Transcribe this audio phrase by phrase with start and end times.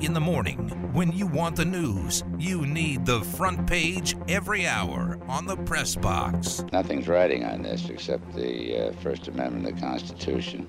[0.00, 0.58] In the morning,
[0.92, 5.96] when you want the news, you need the front page every hour on the press
[5.96, 6.62] box.
[6.72, 10.68] Nothing's riding on this except the uh, First Amendment of the Constitution,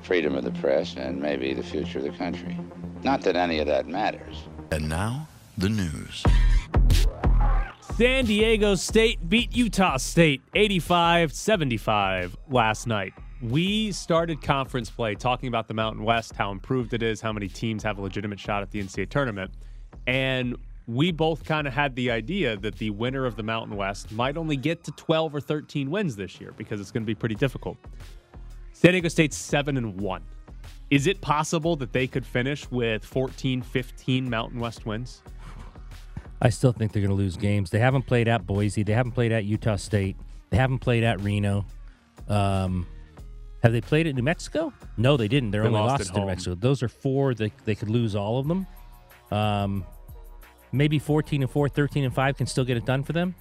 [0.00, 2.58] freedom of the press, and maybe the future of the country.
[3.02, 4.36] Not that any of that matters.
[4.70, 5.28] And now,
[5.58, 6.24] the news.
[7.98, 13.12] San Diego State beat Utah State 85 75 last night.
[13.42, 17.48] We started conference play talking about the Mountain West, how improved it is, how many
[17.48, 19.50] teams have a legitimate shot at the NCAA tournament.
[20.06, 24.12] And we both kind of had the idea that the winner of the Mountain West
[24.12, 27.16] might only get to 12 or 13 wins this year because it's going to be
[27.16, 27.76] pretty difficult.
[28.72, 30.22] San Diego State's 7 and 1.
[30.90, 35.22] Is it possible that they could finish with 14, 15 Mountain West wins?
[36.40, 37.70] I still think they're going to lose games.
[37.70, 38.84] They haven't played at Boise.
[38.84, 40.16] They haven't played at Utah State.
[40.50, 41.64] They haven't played at Reno.
[42.28, 42.86] Um,
[43.62, 44.72] have they played at New Mexico?
[44.96, 45.50] No, they didn't.
[45.50, 46.26] They're They only lost lost to New.
[46.26, 46.54] Mexico.
[46.56, 47.34] Those are four.
[47.34, 48.66] They, they could lose all of them.
[49.30, 49.86] Um,
[50.72, 53.34] maybe 14 and 4, 13 and 5 can still get it done for them.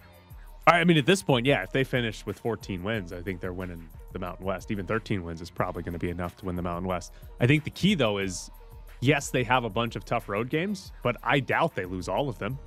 [0.67, 3.51] I mean, at this point, yeah, if they finish with 14 wins, I think they're
[3.51, 4.69] winning the Mountain West.
[4.69, 7.13] Even 13 wins is probably going to be enough to win the Mountain West.
[7.39, 8.51] I think the key, though, is
[8.99, 12.29] yes, they have a bunch of tough road games, but I doubt they lose all
[12.29, 12.59] of them.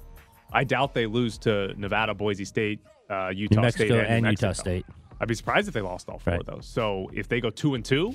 [0.53, 4.31] I doubt they lose to Nevada, Boise State, uh, Utah New Mexico State, and, New
[4.31, 4.87] Utah State.
[5.25, 6.41] I'd be surprised if they lost all four Right.
[6.41, 6.67] of those.
[6.67, 8.15] So if they go two and two,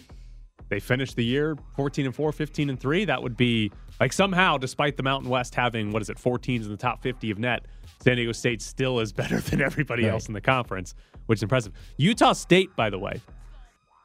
[0.70, 4.60] they finish the year 14 and 4, 15 and 3, that would be like somehow,
[4.60, 7.40] despite the Mountain West having, what is it, four teams in the top 50 of
[7.40, 7.66] net,
[8.04, 10.12] San Diego State still is better than everybody Right.
[10.12, 10.94] else in the conference,
[11.26, 11.74] which is impressive.
[11.98, 13.20] Utah State, by the way,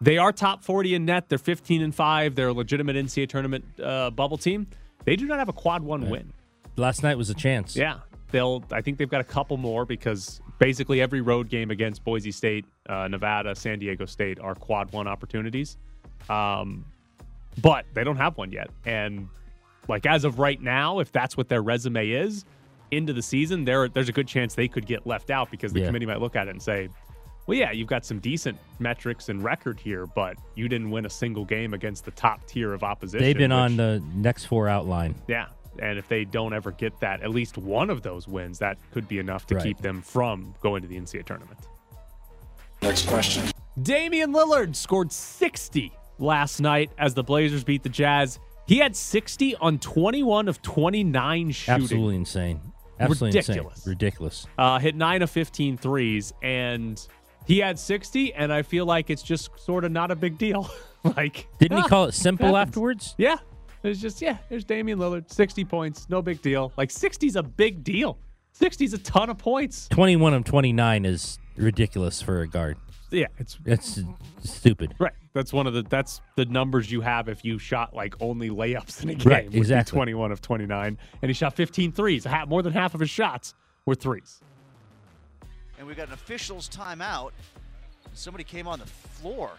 [0.00, 1.28] they are top 40 in net.
[1.28, 2.34] They're 15 and 5.
[2.34, 4.66] They're a legitimate NCAA tournament uh, bubble team.
[5.04, 6.32] They do not have a quad one win.
[6.76, 7.76] Last night was a chance.
[7.76, 7.98] Yeah,
[8.30, 8.64] they'll.
[8.72, 12.64] I think they've got a couple more because basically every road game against Boise State,
[12.88, 15.76] uh, Nevada, San Diego State are quad one opportunities,
[16.28, 16.84] um,
[17.62, 18.70] but they don't have one yet.
[18.84, 19.28] And
[19.88, 22.44] like as of right now, if that's what their resume is
[22.90, 25.80] into the season, there there's a good chance they could get left out because the
[25.80, 25.86] Yeah.
[25.86, 26.88] committee might look at it and say.
[27.46, 31.10] Well, yeah, you've got some decent metrics and record here, but you didn't win a
[31.10, 33.22] single game against the top tier of opposition.
[33.22, 35.14] They've been on the next four outline.
[35.28, 35.48] yeah.
[35.80, 39.08] And if they don't ever get that, at least one of those wins, that could
[39.08, 39.64] be enough to Right.
[39.64, 41.58] keep them from going to the NCAA tournament.
[42.82, 43.44] Next question.
[43.82, 48.38] Damian Lillard scored 60 last night as the Blazers beat the Jazz.
[48.66, 51.82] He had 60 on 21 of 29 shooting.
[51.82, 52.60] Absolutely insane.
[53.00, 53.76] Absolutely Ridiculous.
[53.78, 53.90] insane.
[53.90, 54.46] Ridiculous.
[54.56, 57.06] Uh, hit 9 of 15 threes, and
[57.46, 60.70] he had 60, and I feel like it's just sort of not a big deal.
[61.16, 62.68] like, Didn't he call it simple happens.
[62.68, 63.14] afterwards?
[63.18, 63.36] Yeah.
[63.84, 66.72] It's just, yeah, there's Damian Lillard, 60 points, no big deal.
[66.76, 68.18] Like, 60's a big deal.
[68.58, 69.88] 60's a ton of points.
[69.88, 72.76] 21 of 29 is ridiculous for a guard.
[73.10, 74.00] Yeah, it's That's
[74.42, 74.94] stupid.
[74.98, 75.12] right.
[75.34, 79.02] That's one of the that's the numbers you have if you shot like only layups
[79.02, 79.32] in a game.
[79.32, 79.96] Right, exactly.
[79.96, 82.24] 21 of 29, and he shot 15 threes.
[82.24, 83.54] Ha- More than half of his shots
[83.86, 84.40] were threes.
[85.78, 87.30] and we got an officials timeout.
[88.14, 89.50] Somebody came on the floor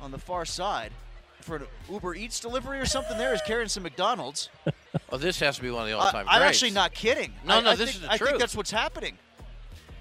[0.00, 0.92] on the far side
[1.40, 3.16] for an Uber Eats delivery or something.
[3.16, 4.48] There is carrying some McDonald's.
[5.10, 7.32] Oh, this has to be one of the all-time I'm actually not kidding.
[7.46, 8.30] No, I, no, I this think, is the I truth.
[8.30, 9.16] think that's what's happening.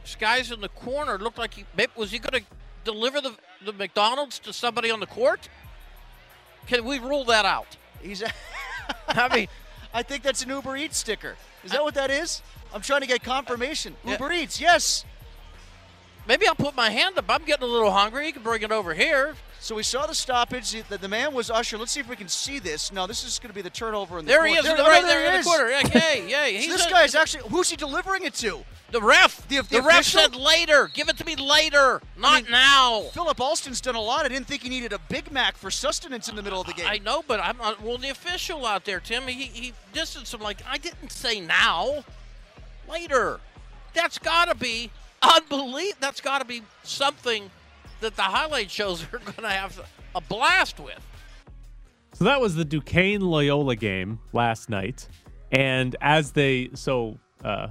[0.03, 1.17] This guy's in the corner.
[1.17, 1.65] Looked like he
[1.95, 2.47] was he going to
[2.83, 5.49] deliver the the McDonald's to somebody on the court.
[6.67, 7.77] Can we rule that out?
[8.01, 8.23] He's.
[9.07, 9.47] I mean,
[9.93, 11.35] I think that's an Uber Eats sticker.
[11.63, 12.41] Is that what that is?
[12.73, 13.95] I'm trying to get confirmation.
[14.05, 14.13] Yeah.
[14.13, 15.05] Uber Eats, yes.
[16.27, 17.25] maybe I'll put my hand up.
[17.29, 18.27] I'm getting a little hungry.
[18.27, 19.35] You can bring it over here.
[19.67, 20.81] So we saw the stoppage.
[20.87, 21.77] The, the man was Usher.
[21.77, 22.89] Let's see if we can see this.
[22.93, 24.53] No, this is going to be the turnover in the There corner.
[24.53, 25.45] he is, There, the, oh, right no, there in he the is.
[25.45, 25.67] corner.
[25.69, 26.61] Yeah, yay, yay.
[26.61, 28.63] So this a- guy is actually who's he delivering it to?
[28.93, 29.45] the ref.
[29.49, 30.89] The- the ref said later.
[30.93, 33.01] Give it to me later, not mean, now.
[33.11, 34.23] Philip Alston's done a lot.
[34.23, 36.71] I didn't think he needed a Big Mac for sustenance in the middle of the
[36.73, 36.87] game.
[36.87, 37.81] I know, but I'm not.
[37.81, 42.05] Well, the official out there, Tim, he, he distanced him like, I didn't say now,
[42.89, 43.41] later.
[43.93, 44.91] That's got to be
[45.21, 45.97] unbelievable.
[45.99, 47.51] That's got to be something
[48.01, 49.79] that the highlight shows are going to have
[50.15, 50.99] a blast with.
[52.13, 55.07] So that was the Duquesne Loyola game last night.
[55.51, 57.67] And as they so uh,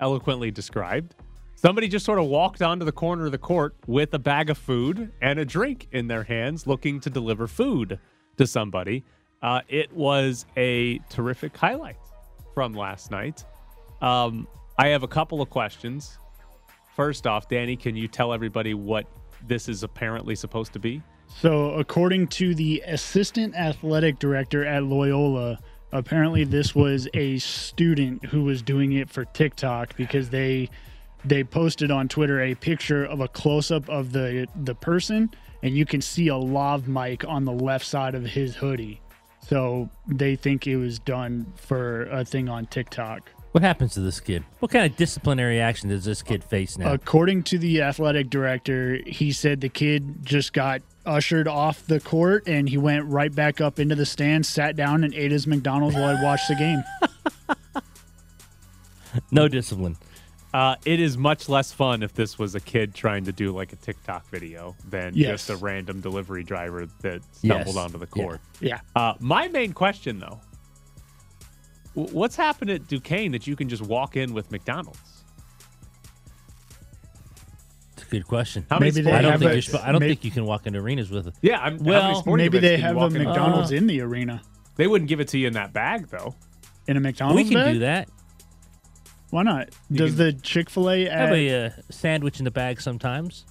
[0.00, 1.14] eloquently described,
[1.56, 4.58] somebody just sort of walked onto the corner of the court with a bag of
[4.58, 7.98] food and a drink in their hands, looking to deliver food
[8.36, 9.04] to somebody.
[9.42, 11.96] Uh, it was a terrific highlight
[12.54, 13.44] from last night.
[14.00, 14.46] Um,
[14.78, 16.18] I have a couple of questions.
[16.94, 19.06] First off, Danny, can you tell everybody what
[19.46, 21.02] this is apparently supposed to be?
[21.28, 25.58] So, according to the assistant athletic director at Loyola,
[25.92, 30.70] apparently this was a student who was doing it for TikTok because they
[31.24, 35.30] they posted on Twitter a picture of a close up of the the person
[35.62, 39.00] and you can see a lav mic on the left side of his hoodie.
[39.40, 43.30] So they think it was done for a thing on TikTok.
[43.52, 44.44] What happens to this kid?
[44.58, 46.92] What kind of disciplinary action does this kid face now?
[46.92, 52.46] According to the athletic director, he said the kid just got ushered off the court
[52.46, 55.96] and he went right back up into the stands, sat down, and ate his McDonald's
[55.96, 56.82] while I watched the game.
[59.30, 59.96] no discipline.
[60.52, 63.72] Uh, it is much less fun if this was a kid trying to do like
[63.72, 65.46] a TikTok video than Yes.
[65.46, 67.76] just a random delivery driver that stumbled Yes.
[67.76, 68.40] onto the court.
[68.60, 68.80] Yeah.
[68.94, 70.47] Uh, my main question, though, w-
[72.12, 75.00] what's happened at Duquesne that you can just walk in with McDonald's?
[77.94, 78.64] It's a good question.
[78.70, 80.44] How many Maybe they I don't think a- you're I don't may- think you can
[80.44, 81.34] walk into arenas with it.
[81.42, 81.78] Yeah, I'm.
[81.78, 84.40] Well, Maybe they have a walk in- McDonald's Uh, in the arena.
[84.76, 86.34] They wouldn't give it to you in that bag, though.
[86.86, 87.72] In a McDonald's we can bag?
[87.74, 88.08] do that.
[89.30, 89.70] Why not?
[89.90, 93.44] You Does can- the Chick Fil A Have a uh, sandwich in the bag sometimes.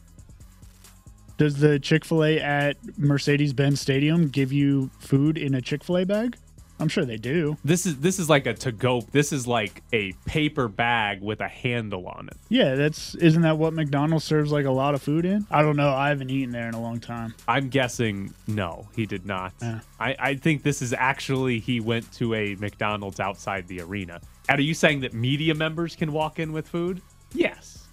[1.37, 5.83] Does the Chick Fil A at Mercedes Benz Stadium give you food in a Chick
[5.83, 6.35] Fil A bag?
[6.79, 7.57] I'm sure they do.
[7.65, 9.01] This is this is like a to go.
[9.11, 12.37] This is like a paper bag with a handle on it.
[12.49, 15.47] Yeah, that's isn't that what McDonald's serves like a lot of food in?
[15.49, 15.89] I don't know.
[15.89, 17.33] I haven't eaten there in a long time.
[17.47, 19.53] I'm guessing no, he did not.
[19.61, 19.79] Yeah.
[19.99, 24.21] I, I think this is actually he went to a McDonald's outside the arena.
[24.49, 27.01] And are you saying that media members can walk in with food?
[27.33, 27.87] Yes.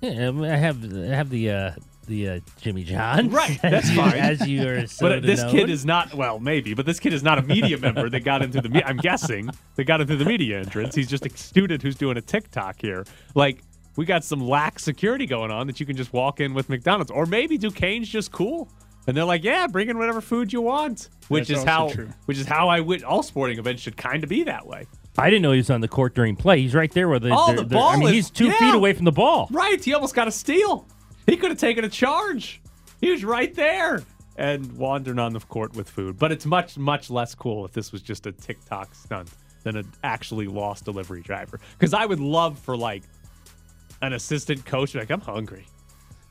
[0.00, 1.72] Yeah, I have I have the uh,
[2.10, 3.30] the uh, Jimmy John.
[3.30, 4.14] Right, as that's you, fine.
[4.14, 7.14] As you are so But this to kid is not well, maybe, but this kid
[7.14, 8.68] is not a media member that got into the.
[8.68, 10.94] Me- I'm guessing they got into the media entrance.
[10.94, 13.04] He's just a student who's doing a TikTok here.
[13.34, 13.62] Like
[13.96, 17.10] we got some lax security going on that you can just walk in with McDonald's,
[17.10, 18.68] or maybe Duquesne's just cool,
[19.06, 22.08] and they're like, yeah, bring in whatever food you want, which That's is how true.
[22.26, 24.86] which is how I would all sporting events should kind of be that way.
[25.18, 26.60] I didn't know he was on the court during play.
[26.62, 28.58] He's right there with the, Oh, the- the- I mean, is- he's two yeah.
[28.58, 29.48] feet away from the ball.
[29.50, 30.86] Right, he almost got a steal.
[31.26, 32.60] He could have taken a charge.
[33.00, 34.02] He was right there
[34.36, 36.18] and wandering on the court with food.
[36.18, 39.30] But it's much, much less cool if this was just a TikTok stunt
[39.62, 41.60] than an actually lost delivery driver.
[41.78, 43.02] Because I would love for like
[44.02, 45.66] an assistant coach like, I'm hungry.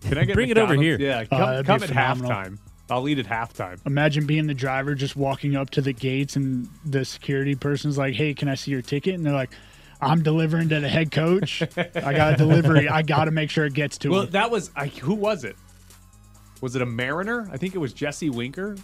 [0.01, 0.97] Can I get Bring it over here.
[1.00, 2.31] Yeah, uh, come, that'd come at phenomenal.
[2.31, 2.57] halftime.
[2.89, 3.80] I'll eat at halftime.
[3.85, 8.15] Imagine being the driver just walking up to the gates and the security person's like,
[8.15, 9.51] "Hey, can I see your ticket?" And they're like,
[10.01, 11.61] "I'm delivering to the head coach.
[11.95, 12.87] I got a delivery.
[12.87, 15.13] I got to make sure it gets to Well, him." Well, that was I, who
[15.13, 15.55] was it?
[16.61, 17.47] Was it a Mariner?
[17.51, 18.75] I think it was Jesse Winker,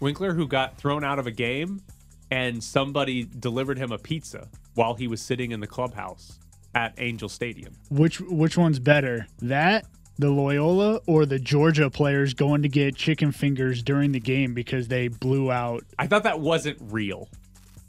[0.00, 1.82] Winkler, who got thrown out of a game,
[2.30, 6.38] and somebody delivered him a pizza while he was sitting in the clubhouse
[6.74, 7.74] at Angel Stadium.
[7.90, 9.26] Which which one's better?
[9.40, 9.86] That
[10.18, 14.88] the Loyola or the Georgia players going to get chicken fingers during the game because
[14.88, 15.84] they blew out.
[15.98, 17.28] I thought that wasn't real.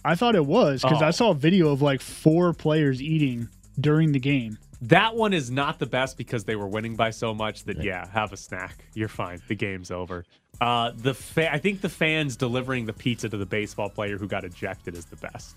[0.05, 1.05] I thought it was because Oh.
[1.05, 3.49] I saw a video of like four players eating
[3.79, 4.57] during the game.
[4.83, 8.07] That one is not the best because they were winning by so much that yeah,
[8.11, 8.85] have a snack.
[8.93, 9.41] You're fine.
[9.49, 10.23] The game's over.
[10.61, 14.27] Uh, the fa- I think the fans delivering the pizza to the baseball player who
[14.27, 15.55] got ejected is the best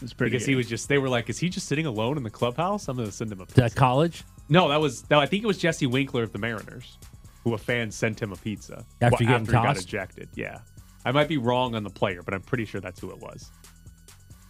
[0.00, 0.30] It's pretty.
[0.30, 0.52] because good.
[0.52, 0.88] he was just.
[0.88, 3.40] They were like, "Is he just sitting alone in the clubhouse?" I'm gonna send him
[3.40, 3.60] a pizza.
[3.62, 4.22] that college?
[4.48, 5.18] No, that was no.
[5.18, 6.96] I think it was Jesse Winkler of the Mariners,
[7.42, 10.28] who a fan sent him a pizza After Well, after he got ejected.
[10.36, 10.58] Yeah,
[11.04, 13.50] I might be wrong on the player, but I'm pretty sure that's who it was.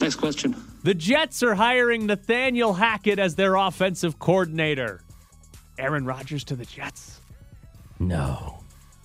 [0.00, 0.56] Next question.
[0.82, 5.02] The Jets are hiring Nathaniel Hackett as their offensive coordinator.
[5.78, 7.20] Aaron Rodgers to the Jets.
[7.98, 8.62] No.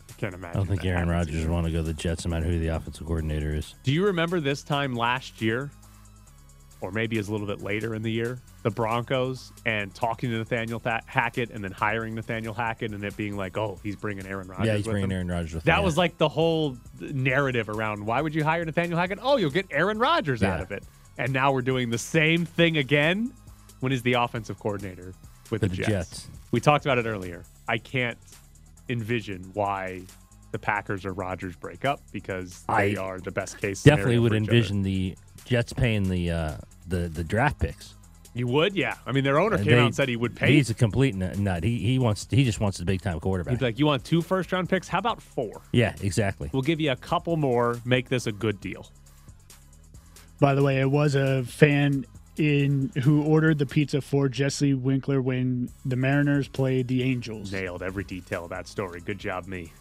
[0.10, 0.56] I can't imagine.
[0.56, 2.46] I don't think Aaron happens Rodgers would want to go to the Jets no matter
[2.46, 3.76] who the offensive coordinator is.
[3.84, 5.70] Do you remember this time last year,
[6.86, 10.38] or maybe is a little bit later in the year, the Broncos and talking to
[10.38, 14.26] Nathaniel Tha- Hackett and then hiring Nathaniel Hackett and it being like, oh, he's bringing
[14.28, 14.68] Aaron Rodgers.
[14.68, 15.16] yeah, he's with bringing him?
[15.16, 16.00] Aaron Rodgers That him, was yeah.
[16.02, 19.20] like the whole narrative around why would you hire Nathaniel Hackett?
[19.22, 20.84] Oh, you'll get Aaron Rodgers out of it.
[21.18, 23.32] And now we're doing the same thing again
[23.80, 25.14] when he's the offensive coordinator
[25.50, 25.88] with the, the Jets.
[25.90, 26.28] Jets.
[26.52, 27.44] We talked about it earlier.
[27.68, 28.18] I can't
[28.90, 30.04] envision why
[30.52, 33.84] the Packers or Rodgers break up because they I are the best case.
[33.84, 34.52] Definitely would each other.
[34.56, 35.16] envision the
[35.46, 37.94] Jets paying the uh, the the draft picks.
[38.34, 38.96] You would, yeah.
[39.06, 40.52] I mean, their owner Uh, came they- out and said he would pay.
[40.52, 41.38] He's a complete nut.
[41.38, 41.64] nut.
[41.64, 43.54] He he wants he just wants the big time quarterback.
[43.54, 44.88] He'd like, "You want two first round picks?
[44.90, 45.62] How about four?
[45.72, 46.50] yeah, exactly.
[46.52, 47.80] We'll give you a couple more.
[47.86, 48.92] Make this a good deal."
[50.40, 52.06] By the way, it was a fan
[52.38, 57.54] in who ordered the pizza for Jesse Winkler when the Mariners played the Angels.
[57.54, 59.00] Nailed every detail of that story.
[59.00, 59.72] Good job, me.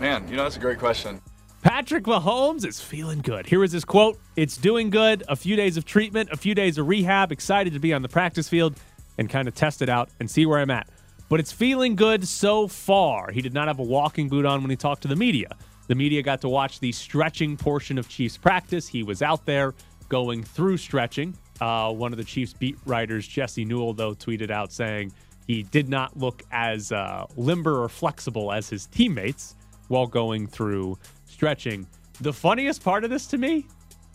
[0.00, 1.20] Man, you know, that's a great question.
[1.64, 3.46] Patrick Mahomes is feeling good.
[3.46, 5.22] Here is his quote It's doing good.
[5.28, 7.32] A few days of treatment, a few days of rehab.
[7.32, 8.74] Excited to be on the practice field
[9.16, 10.86] and kind of test it out and see where I'm at.
[11.30, 13.30] But it's feeling good so far.
[13.30, 15.56] He did not have a walking boot on when he talked to the media.
[15.86, 18.86] The media got to watch the stretching portion of Chiefs practice.
[18.86, 19.72] He was out there
[20.10, 21.34] going through stretching.
[21.62, 25.14] Uh, one of the Chiefs beat writers, Jesse Newell, though, tweeted out saying
[25.46, 29.54] he did not look as uh, limber or flexible as his teammates
[29.88, 30.98] while going through
[31.34, 31.86] stretching.
[32.20, 33.66] The funniest part of this to me,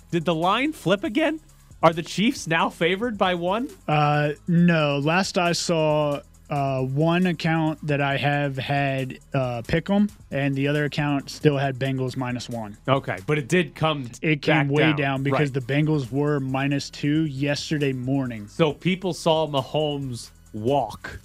[0.09, 1.39] did the line flip again?
[1.83, 3.69] Are the Chiefs now favored by one?
[3.87, 4.99] Uh, no.
[4.99, 10.85] Last I saw, uh, one account that I have had uh, Pick'em, and the other
[10.85, 12.75] account still had Bengals minus one.
[12.87, 14.09] Okay, but it did come.
[14.21, 15.65] It came way down, down, because Right.
[15.65, 18.47] the Bengals were minus two yesterday morning.
[18.47, 21.19] So people saw Mahomes walk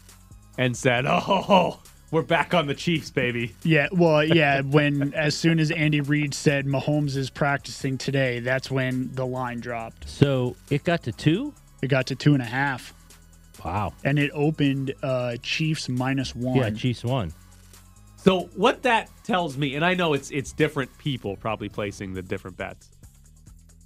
[0.58, 1.78] and said, "Oh,
[2.14, 4.62] we're back on the Chiefs, baby." Yeah, well, yeah.
[4.62, 9.60] When as soon as Andy Reid said Mahomes is practicing today, that's when the line
[9.60, 10.08] dropped.
[10.08, 11.52] So it got to two.
[11.82, 12.94] It got to two and a half,
[13.62, 13.92] Wow.
[14.04, 16.56] and it opened uh, Chiefs minus one.
[16.56, 17.34] Yeah, Chiefs one.
[18.16, 22.22] So what that tells me, and I know it's it's different people probably placing the
[22.22, 22.88] different bets.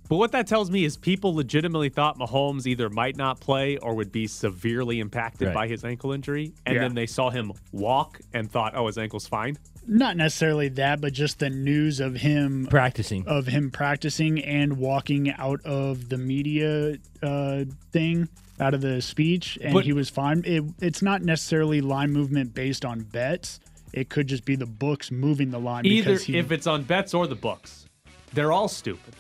[0.08, 3.94] But what that tells me is people legitimately thought Mahomes either might not play or
[3.94, 5.54] would be severely impacted Right.
[5.54, 6.52] by his ankle injury.
[6.64, 6.80] And Yeah.
[6.82, 9.58] then they saw him walk and thought, oh, his ankle's fine.
[9.86, 13.26] Not necessarily that, but just the news of him Practicing.
[13.26, 18.28] of him practicing and walking out of the media uh, thing,
[18.60, 20.42] out of the speech, and But- he was fine.
[20.46, 23.60] It, it's not necessarily line movement based on bets.
[23.92, 26.82] It could just be the books moving the line Either because he, if it's on
[26.84, 27.86] bets or the books,
[28.34, 29.14] they're all stupid.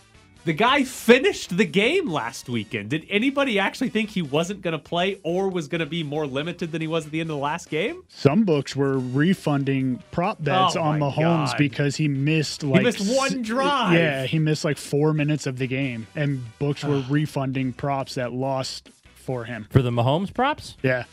[0.48, 2.88] The guy finished the game last weekend.
[2.88, 6.26] Did anybody actually think he wasn't going to play or was going to be more
[6.26, 8.02] limited than he was at the end of the last game?
[8.08, 11.58] some books were refunding prop bets Oh on my Mahomes God.
[11.58, 13.92] because he missed like he missed one s- drive.
[13.92, 18.32] Yeah, he missed like four minutes of the game, and books were refunding props that
[18.32, 19.66] lost for him.
[19.70, 20.78] For the Mahomes props?
[20.82, 21.04] Yeah,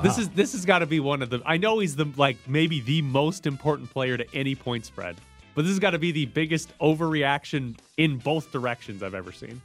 [0.00, 1.40] This is this has got to be one of the.
[1.44, 5.16] I know he's the like maybe the most important player to any point spread,
[5.54, 9.60] but this has got to be the biggest overreaction in both directions I've ever seen.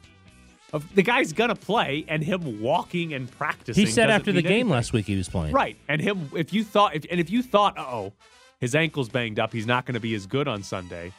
[0.74, 3.86] Of the guy's gonna play, and him walking and practicing.
[3.86, 4.70] He said after the game anything.
[4.70, 5.54] last week he was playing.
[5.54, 5.78] right?
[5.88, 8.12] And him, if you thought, if, and if you thought, oh,
[8.60, 11.14] his ankle's banged up, he's not going to be as good on Sunday.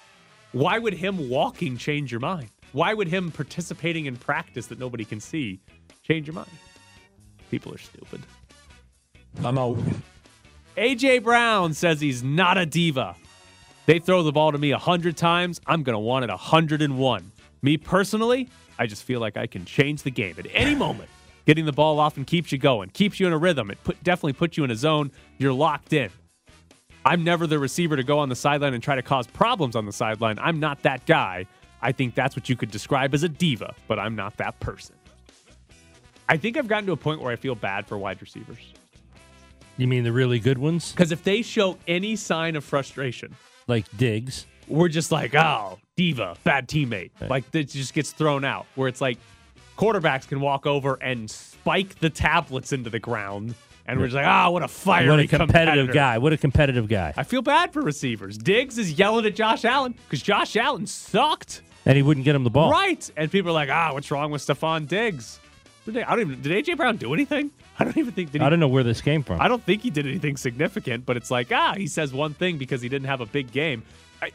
[0.52, 2.50] Why would him walking change your mind?
[2.72, 5.60] Why would him participating in practice that nobody can see
[6.02, 6.50] change your mind?
[7.50, 8.20] People are stupid.
[9.42, 9.78] I'm out.
[10.76, 13.16] AJ Brown says he's not a diva.
[13.88, 15.62] They throw the ball to me a hundred times.
[15.66, 17.32] I'm gonna want it a hundred and one.
[17.62, 21.08] Me personally, I just feel like I can change the game at any moment.
[21.46, 23.70] Getting the ball often keeps you going, keeps you in a rhythm.
[23.70, 25.10] It put, definitely puts you in a zone.
[25.38, 26.10] You're locked in.
[27.06, 29.86] I'm never the receiver to go on the sideline and try to cause problems on
[29.86, 30.38] the sideline.
[30.38, 31.46] I'm not that guy.
[31.80, 34.96] I think that's what you could describe as a diva, but I'm not that person.
[36.28, 38.58] I think I've gotten to a point where I feel bad for wide receivers.
[39.78, 40.92] You mean the really good ones?
[40.92, 43.34] Because if they show any sign of frustration,
[43.68, 44.46] Like Diggs.
[44.66, 47.10] we're just like, oh, diva, bad teammate.
[47.28, 48.66] Like it just gets thrown out.
[48.74, 49.18] Where it's like
[49.76, 53.54] quarterbacks can walk over and spike the tablets into the ground,
[53.86, 55.92] and we're just like, ah, what a fiery What a competitive competitor.
[55.92, 56.18] guy.
[56.18, 57.14] What a competitive guy.
[57.16, 58.36] I feel bad for receivers.
[58.36, 61.62] Diggs is yelling at Josh Allen because Josh Allen sucked.
[61.86, 62.70] And he wouldn't get him the ball.
[62.70, 63.10] Right.
[63.16, 65.40] And people are like, ah, what's wrong with Stefon Diggs?
[65.88, 66.42] Did they- I don't even.
[66.42, 67.50] Did AJ Brown do anything?
[67.78, 68.30] I don't even think.
[68.32, 69.40] Did he, I don't know where this came from.
[69.40, 72.58] I don't think he did anything significant, but it's like, ah, he says one thing
[72.58, 73.82] because he didn't have a big game.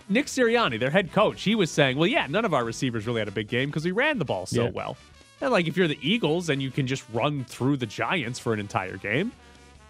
[0.10, 3.20] Nick Sirianni, their head coach, he was saying, well, yeah, none of our receivers really
[3.20, 4.70] had a big game because we ran the ball so Yeah.
[4.70, 4.96] well.
[5.42, 8.54] And like, if you're the Eagles and you can just run through the Giants for
[8.54, 9.34] an entire game,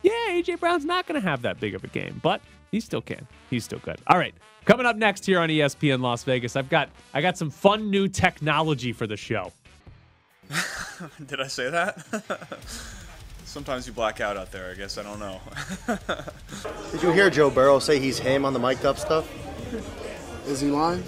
[0.01, 2.41] yeah, AJ Brown's not going to have that big of a game, but
[2.71, 3.27] he still can.
[3.51, 3.99] He's still good.
[4.07, 4.33] All right,
[4.65, 8.07] coming up next here on ESPN Las Vegas, I've got I got some fun new
[8.07, 9.51] technology for the show.
[11.25, 12.05] Did I say that?
[13.45, 14.97] Sometimes you black out out there, I guess.
[14.97, 15.39] I don't know.
[16.91, 19.29] Did you hear Joe Burrow say he's him on the mic'd up stuff?
[20.47, 21.03] Is he lying?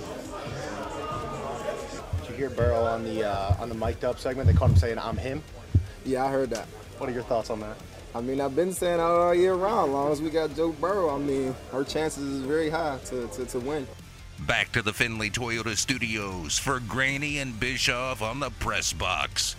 [2.21, 4.47] Did you hear Burrow on the uh, on the mic'd up segment?
[4.47, 5.43] They caught him saying I'm him.
[6.05, 6.67] Yeah, I heard that.
[6.97, 7.77] What are your thoughts on that?
[8.13, 9.89] I mean, I've been saying that all year round.
[9.89, 13.27] As long as we got Joe Burrow, I mean, our chances is very high to,
[13.27, 13.85] to, to win.
[14.47, 19.55] Back to the Finley Toyota Studios for Graney and Bischoff on the press box.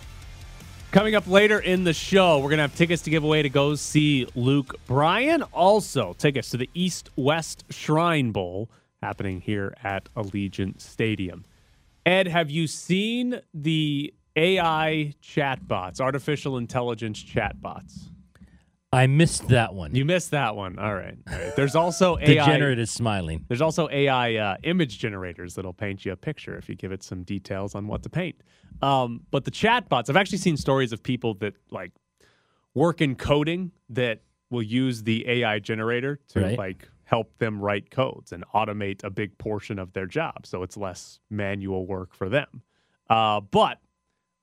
[0.91, 3.49] Coming up later in the show, we're going to have tickets to give away to
[3.49, 5.43] go see Luke Bryan.
[5.43, 8.69] Also, tickets to the East West Shrine Bowl
[9.01, 11.43] happening here at Allegiant Stadium.
[12.05, 18.07] Ed, have you seen the AI chatbots, artificial intelligence chatbots?
[18.93, 19.93] I missed that one.
[19.95, 20.79] You missed that one.
[20.79, 21.17] All right.
[21.29, 21.55] All right.
[21.55, 22.25] There's also AI.
[22.25, 23.43] Degenerate is smiling.
[23.49, 27.03] There's also AI uh, image generators that'll paint you a picture if you give it
[27.03, 28.35] some details on what to paint.
[28.81, 31.91] Um, but the chatbots, I've actually seen stories of people that like
[32.75, 36.57] work in coding that will use the AI generator to Right.
[36.57, 40.77] like help them write codes and automate a big portion of their job, so it's
[40.77, 42.61] less manual work for them.
[43.09, 43.79] Uh, but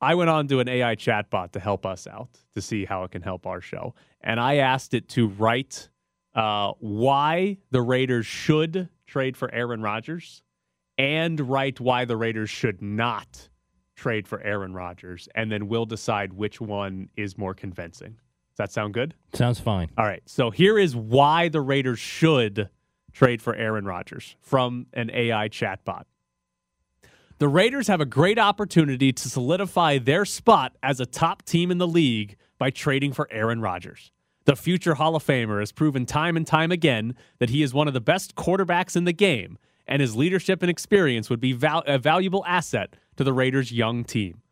[0.04, 3.10] I went on to an AI chatbot to help us out to see how it
[3.10, 3.94] can help our show.
[4.20, 5.88] And I asked it to write
[6.34, 10.42] uh, why the Raiders should trade for Aaron Rodgers
[10.98, 13.48] and write why the Raiders should not
[13.96, 18.10] trade for Aaron Rodgers, and then we'll decide which one is more convincing.
[18.10, 19.14] Does that sound good?
[19.32, 19.90] Sounds fine.
[19.96, 20.22] All right.
[20.26, 22.68] So here is why the Raiders should
[23.12, 26.04] trade for Aaron Rodgers from an AI chatbot.
[27.38, 31.78] The Raiders have a great opportunity to solidify their spot as a top team in
[31.78, 34.12] the league by trading for Aaron Rodgers.
[34.44, 37.88] The future Hall of Famer has proven time and time again that he is one
[37.88, 41.82] of the best quarterbacks in the game, and his leadership and experience would be val-
[41.88, 44.42] a valuable asset to the Raiders' young team.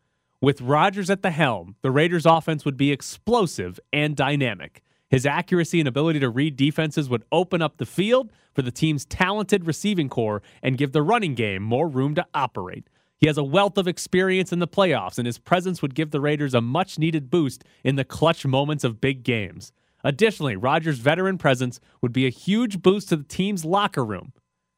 [0.41, 4.83] With Rodgers at the helm, the Raiders' offense would be explosive and dynamic.
[5.09, 9.05] His accuracy and ability to read defenses would open up the field for the team's
[9.05, 12.87] talented receiving core and give the running game more room to operate.
[13.17, 16.19] He has a wealth of experience in the playoffs, and his presence would give the
[16.19, 19.71] Raiders a much needed boost in the clutch moments of big games.
[20.03, 24.33] Additionally, Rodgers' veteran presence would be a huge boost to the team's locker room.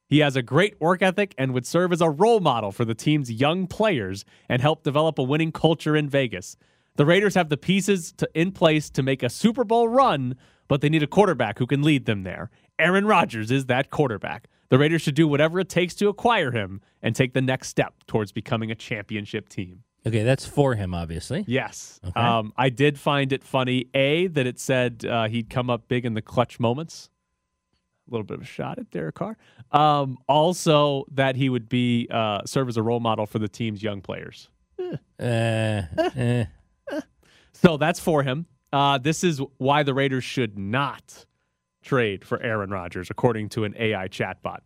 [0.07, 2.93] He has a great work ethic and would serve as a role model for the
[2.93, 6.57] team's young players and help develop a winning culture in Vegas.
[6.97, 10.35] The Raiders have the pieces to, in place to make a Super Bowl run,
[10.67, 12.51] but they need a quarterback who can lead them there.
[12.79, 14.47] Aaron Rodgers is that quarterback.
[14.69, 17.93] The Raiders should do whatever it takes to acquire him and take the next step
[18.07, 19.83] towards becoming a championship team.
[20.07, 21.43] Okay, that's for him, obviously.
[21.47, 21.99] Yes.
[22.05, 22.19] Okay.
[22.19, 26.05] Um, I did find it funny, A, that it said uh, he'd come up big
[26.05, 27.09] in the clutch moments.
[28.07, 29.35] A little bit of a shot at Derek Carr.
[29.71, 33.81] Um, also, that he would be uh, serve as a role model for the team's
[33.81, 34.49] young players.
[34.79, 36.45] Uh, eh.
[37.53, 38.45] So that's for him.
[38.71, 41.25] Uh, this is why the Raiders should not
[41.85, 44.59] trade for Aaron Rodgers, according to an AI chatbot.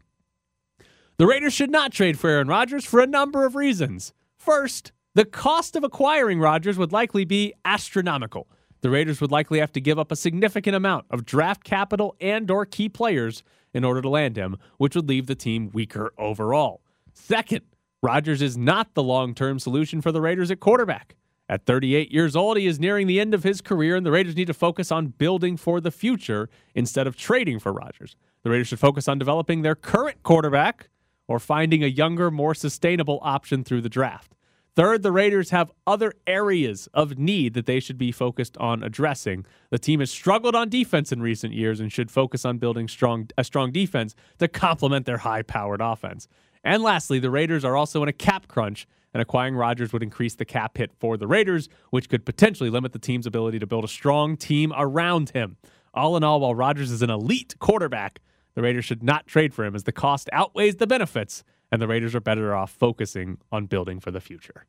[1.17, 4.13] The Raiders should not trade for Aaron Rodgers for a number of reasons.
[4.38, 8.47] First, the cost of acquiring Rodgers would likely be astronomical.
[8.81, 12.49] The Raiders would likely have to give up a significant amount of draft capital and
[12.49, 16.81] or key players in order to land him, which would leave the team weaker overall.
[17.13, 17.65] Second,
[18.01, 21.15] Rodgers is not the long-term solution for the Raiders at quarterback.
[21.50, 24.35] At 38 years old, he is nearing the end of his career, and the Raiders
[24.35, 28.16] need to focus on building for the future instead of trading for Rodgers.
[28.44, 30.90] The Raiders should focus on developing their current quarterback
[31.27, 34.35] or finding a younger, more sustainable option through the draft.
[34.75, 39.46] Third, the Raiders have other areas of need that they should be focused on addressing.
[39.72, 43.27] The team has struggled on defense in recent years and should focus on building strong
[43.38, 46.27] a strong defense to complement their high-powered offense.
[46.64, 50.35] And lastly, the Raiders are also in a cap crunch, and acquiring Rodgers would increase
[50.35, 53.83] the cap hit for the Raiders, which could potentially limit the team's ability to build
[53.83, 55.57] a strong team around him.
[55.93, 58.19] All in all, while Rodgers is an elite quarterback,
[58.55, 61.87] the Raiders should not trade for him as the cost outweighs the benefits, and the
[61.87, 64.65] Raiders are better off focusing on building for the future.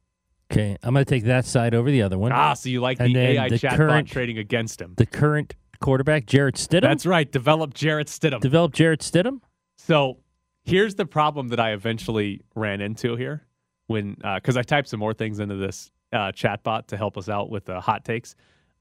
[0.53, 2.33] Okay, I'm going to take that side over the other one.
[2.33, 4.95] Ah, so you like And the AI the chatbot current- trading against him.
[4.97, 6.83] The current quarterback, Jarrett Stidham.
[6.83, 7.31] That's right.
[7.31, 8.41] Develop Jarrett Stidham.
[8.41, 9.41] Develop Jarrett Stidham.
[9.79, 10.19] So
[10.65, 13.47] here's the problem that I eventually ran into here
[13.91, 17.51] when because I typed some more things into this uh, chatbot to help us out
[17.51, 18.37] with the hot takes.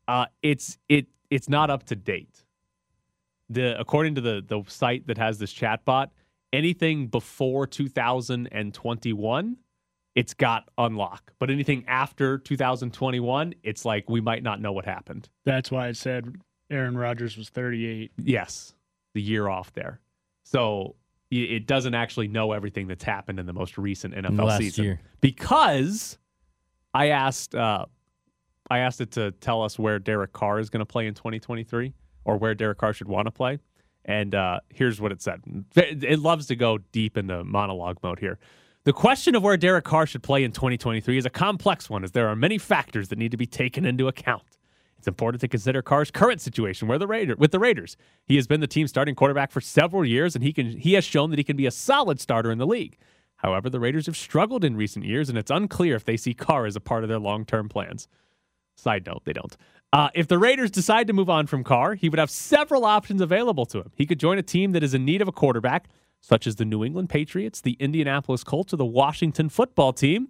[0.08, 2.44] Uh, it's it it's not up to date.
[3.50, 6.10] The according to the the site that has this chatbot,
[6.54, 9.58] anything before 2021,
[10.14, 11.34] it's got unlock.
[11.40, 15.28] But anything after 2021, it's like we might not know what happened.
[15.44, 16.36] That's why it said
[16.70, 18.12] Aaron Rodgers was 38.
[18.24, 18.76] Yes,
[19.16, 20.02] the year off there.
[20.44, 20.96] So
[21.32, 25.02] it doesn't actually know everything that's happened in the most recent NFL last season year.
[25.22, 26.18] because
[26.94, 27.86] I asked uh,
[28.70, 31.94] I asked it to tell us where Derek Carr is going to play in 2023
[32.26, 33.60] or where Derek Carr should want to play.
[34.06, 35.42] And uh, here's what it said.
[35.76, 38.40] It loves to go deep into monologue mode here.
[38.86, 42.12] The question of where Derek Carr should play in 2023 is a complex one, as
[42.12, 44.44] there are many factors that need to be taken into account.
[45.00, 47.96] It's important to consider Carr's current situation where the Raider, with the Raiders.
[48.26, 51.06] He has been the team's starting quarterback for several years, and he can he has
[51.06, 52.98] shown that he can be a solid starter in the league.
[53.38, 56.66] However, the Raiders have struggled in recent years, and it's unclear if they see Carr
[56.66, 58.10] as a part of their long term plans.
[58.76, 59.56] Side note, they don't.
[59.92, 63.22] Uh, if the Raiders decide to move on from Carr, he would have several options
[63.22, 63.92] available to him.
[63.96, 65.88] He could join a team that is in need of a quarterback,
[66.20, 70.28] such as the New England Patriots, the Indianapolis Colts, or the Washington football team.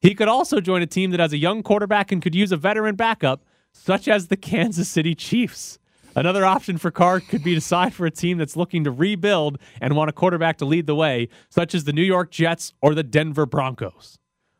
[0.00, 2.56] He could also join a team that has a young quarterback and could use a
[2.56, 5.78] veteran backup, such as the Kansas City Chiefs.
[6.14, 9.58] Another option for Carr could be to sign for a team that's looking to rebuild
[9.80, 12.94] and want a quarterback to lead the way, such as the New York Jets or
[12.94, 14.18] the Denver Broncos.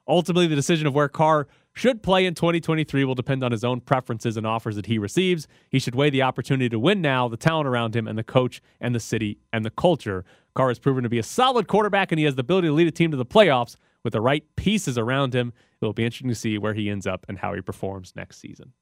[0.09, 3.81] Ultimately, the decision of where Carr should play in 2023 will depend on his own
[3.81, 5.46] preferences and offers that he receives.
[5.70, 8.61] He should weigh the opportunity to win now, the talent around him, and the coach
[8.81, 10.25] and the city and the culture.
[10.55, 12.88] Carr has proven to be a solid quarterback, and he has the ability to lead
[12.88, 15.53] a team to the playoffs with the right pieces around him.
[15.81, 18.38] It will be interesting to see where he ends up and how he performs next
[18.38, 18.72] season.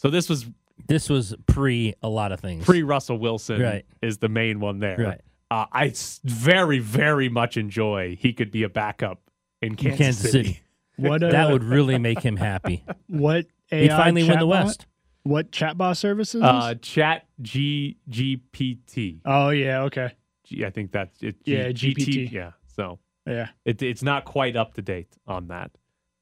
[0.00, 0.46] So this was
[0.86, 2.64] This was pre a lot of things.
[2.64, 3.84] pre Russell Wilson Right.
[4.00, 4.96] is the main one there.
[4.98, 5.20] Right.
[5.50, 9.20] Uh, I s- very, very much enjoy he could be a backup
[9.60, 10.48] in Kansas, Kansas City.
[10.48, 10.60] City.
[10.96, 12.84] What uh, that would really make him happy.
[13.06, 14.48] what He'd AI finally win the chatbot?
[14.64, 14.86] West.
[15.22, 16.42] What chatbot services?
[16.42, 19.20] Uh, Chat G GPT.
[19.24, 20.12] oh yeah, okay,
[20.44, 21.42] G- I think that's it.
[21.44, 21.94] G- Yeah, GT.
[21.96, 22.32] GPT.
[22.32, 22.52] Yeah.
[22.76, 23.48] So yeah.
[23.64, 25.70] it, it's not quite up to date on that,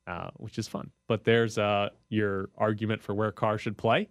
[0.09, 0.91] uh, which is fun.
[1.07, 4.09] But there's uh, your argument for where Carr should play.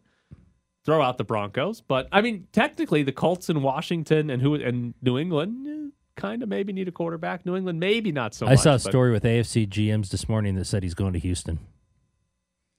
[0.86, 4.94] Throw out the Broncos, but I mean, technically, the Colts in Washington and who and
[5.02, 7.46] New England kind of maybe need a quarterback.
[7.46, 8.52] New England maybe not so much.
[8.52, 8.64] I much.
[8.64, 11.60] saw a but- story with AFC GMs this morning that said he's going to Houston.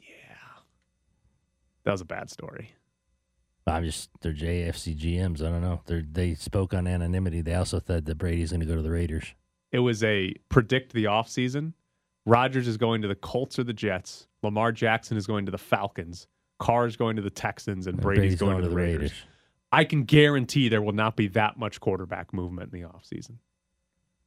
[0.01, 0.07] Yeah,
[1.85, 2.73] that was a bad story.
[3.67, 5.43] I'm just they're AFC GMs.
[5.43, 5.83] I don't know.
[5.85, 7.43] They they spoke on anonymity.
[7.43, 9.35] They also said that Brady's going to go to the Raiders.
[9.71, 11.75] It was a predict the offseason.
[12.29, 14.27] Rodgers is going to the Colts or the Jets.
[14.43, 16.27] Lamar Jackson is going to the Falcons.
[16.59, 19.13] Carr is going to the Texans, and And Brady's, going, to the Raiders.
[19.73, 23.37] I can guarantee there will not be that much quarterback movement in the offseason.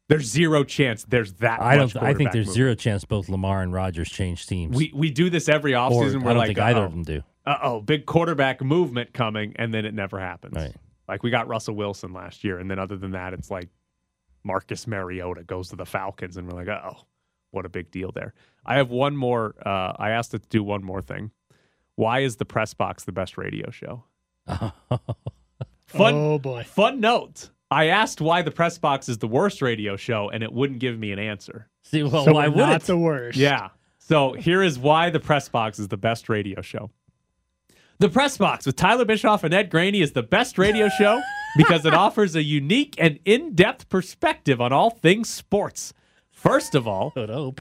[0.07, 1.95] There's zero chance there's that I don't.
[1.95, 2.55] I think there's movement.
[2.55, 4.75] zero chance both Lamar and Rodgers change teams.
[4.75, 6.15] We we do this every Or offseason.
[6.15, 7.23] I We're don't like, think either of them do.
[7.45, 10.55] Uh oh, big quarterback movement coming, and then it never happens.
[10.55, 10.75] Right.
[11.07, 13.69] Like we got Russell Wilson last year, and then other than that, it's like
[14.43, 17.05] Marcus Mariota goes to the Falcons, and we're like, oh,
[17.51, 18.33] what a big deal there.
[18.65, 19.55] I have one more.
[19.65, 21.31] Uh, I asked it to do one more thing.
[21.95, 24.03] Why is the press box the best radio show?
[24.47, 26.63] Fun, Oh boy.
[26.63, 27.49] fun note.
[27.69, 30.97] I asked why the press box is the worst radio show, and it wouldn't give
[30.97, 31.67] me an answer.
[31.83, 32.85] See, well, so why would not it?
[32.85, 33.37] the worst.
[33.37, 33.69] Yeah.
[33.99, 36.91] So here is why the press box is the best radio show.
[37.99, 41.21] The press box with Tyler Bischoff and Ed Graney is the best radio show
[41.57, 45.93] because it offers a unique and in-depth perspective on all things sports.
[46.41, 47.11] First of all,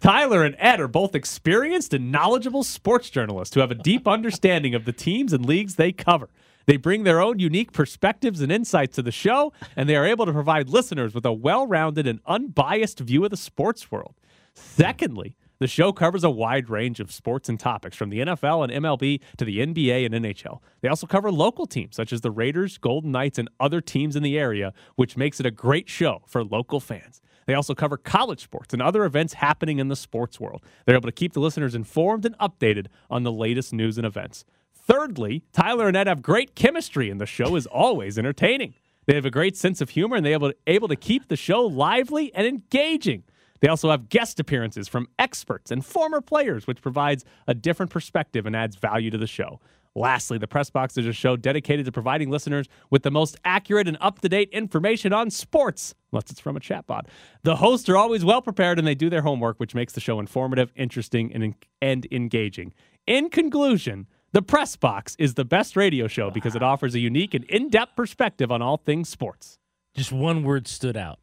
[0.00, 4.74] Tyler and Ed are both experienced and knowledgeable sports journalists who have a deep understanding
[4.74, 6.30] of the teams and leagues they cover.
[6.64, 10.24] They bring their own unique perspectives and insights to the show, and they are able
[10.24, 14.14] to provide listeners with a well rounded and unbiased view of the sports world.
[14.54, 18.82] Secondly, the show covers a wide range of sports and topics from the NFL and
[18.82, 20.60] MLB to the NBA and NHL.
[20.80, 24.22] They also cover local teams such as the Raiders, Golden Knights, and other teams in
[24.22, 27.20] the area, which makes it a great show for local fans.
[27.50, 30.62] They also cover college sports and other events happening in the sports world.
[30.86, 34.44] They're able to keep the listeners informed and updated on the latest news and events.
[34.72, 38.74] Thirdly, Tyler and Ed have great chemistry, and the show is always entertaining.
[39.06, 41.62] They have a great sense of humor, and they're able, able to keep the show
[41.62, 43.24] lively and engaging.
[43.58, 48.46] They also have guest appearances from experts and former players, which provides a different perspective
[48.46, 49.58] and adds value to the show.
[49.94, 53.88] Lastly, the Press Box is a show dedicated to providing listeners with the most accurate
[53.88, 57.06] and up to date information on sports, unless it's from a chatbot.
[57.42, 60.20] The hosts are always well prepared and they do their homework, which makes the show
[60.20, 62.72] informative, interesting, and, and engaging.
[63.06, 67.34] In conclusion, the Press Box is the best radio show because it offers a unique
[67.34, 69.58] and in depth perspective on all things sports.
[69.96, 71.18] Just one word stood out: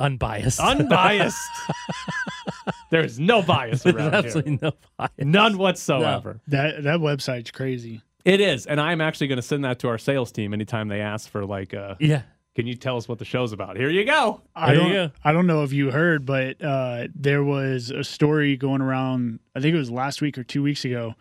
[0.00, 0.60] unbiased.
[0.60, 1.38] Unbiased.
[2.90, 4.58] there is no bias There's around absolutely here.
[4.62, 5.10] no bias.
[5.18, 6.40] None whatsoever.
[6.48, 8.02] That that website's crazy.
[8.24, 11.00] It is, and I'm actually going to send that to our sales team anytime they
[11.02, 12.22] ask for like, uh, Yeah.
[12.54, 13.76] can you tell us what the show's about?
[13.76, 14.40] Here you go.
[14.56, 14.90] I don't.
[14.90, 15.10] go.
[15.22, 19.40] I don't know if you heard, but uh, there was a story going around.
[19.54, 21.14] I think it was last week or two weeks ago.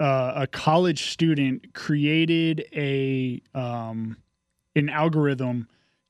[0.00, 4.16] Uh, a college student created a um,
[4.74, 5.68] an algorithm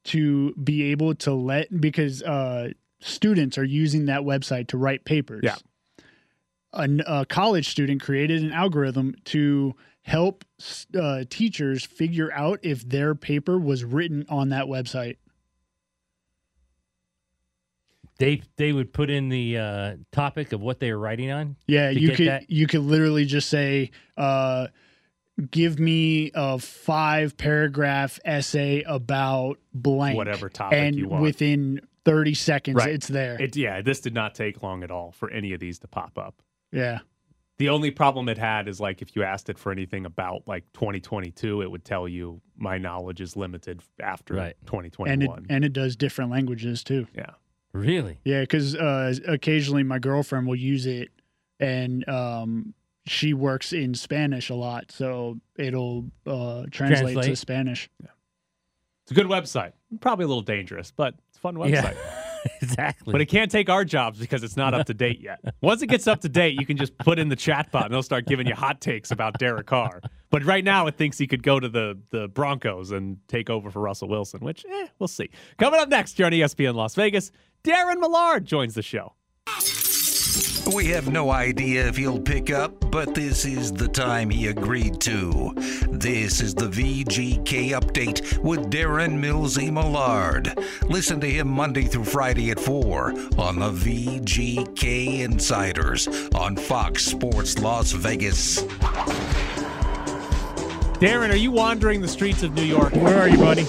[0.08, 5.42] to be able to let because uh, students are using that website to write papers.
[5.44, 5.56] Yeah.
[6.72, 10.44] An- A, college student created an algorithm to help
[10.98, 15.16] uh, teachers figure out if their paper was written on that website.
[18.18, 21.54] They they would put in the uh, topic of what they were writing on.
[21.68, 22.50] Yeah, you could that?
[22.50, 24.68] you could literally just say, uh,
[25.50, 31.22] "Give me a five paragraph essay about blank," Whatever topic and you want.
[31.22, 32.90] within thirty seconds, Right.
[32.94, 33.40] it's there.
[33.40, 36.16] It, yeah, this did not take long at all for any of these to pop
[36.18, 36.42] up.
[36.72, 37.00] yeah,
[37.58, 40.64] The only problem it had is like if you asked it for anything about like
[40.74, 44.56] 2022, it would tell you my knowledge is limited after Right.
[44.66, 45.10] 2021.
[45.10, 47.06] and it and it does different languages too.
[47.14, 47.30] yeah.
[47.72, 48.18] Really?
[48.24, 51.10] Yeah, because uh, occasionally my girlfriend will use it,
[51.60, 52.74] and um,
[53.10, 57.38] she works in Spanish a lot, so it'll uh, translate, to Translate.
[57.38, 57.90] Spanish.
[59.02, 59.72] It's a good website.
[60.00, 61.94] Probably a little dangerous, but it's a fun website.
[61.94, 62.24] Yeah.
[62.62, 63.12] exactly.
[63.12, 65.40] But it can't take our jobs because it's not up to date yet.
[65.60, 67.94] Once it gets up to date, you can just put in the chat bot and
[67.94, 70.02] they'll start giving you hot takes about Derek Carr.
[70.30, 73.70] But right now, it thinks he could go to the, the Broncos and take over
[73.70, 75.30] for Russell Wilson, which, eh, we'll see.
[75.58, 77.32] Coming up next here on ESPN Las Vegas,
[77.64, 79.14] Darren Millard joins the show.
[80.74, 85.00] We have no idea if he'll pick up, but this is the time he agreed
[85.00, 85.54] to.
[85.88, 90.52] This is the VGK update with Darren Millsy Millard.
[90.86, 97.58] Listen to him Monday through Friday at 4 on the VGK Insiders on Fox Sports
[97.58, 98.62] Las Vegas.
[101.00, 102.94] Darren, are you wandering the streets of New York?
[102.94, 103.66] Where are you, buddy?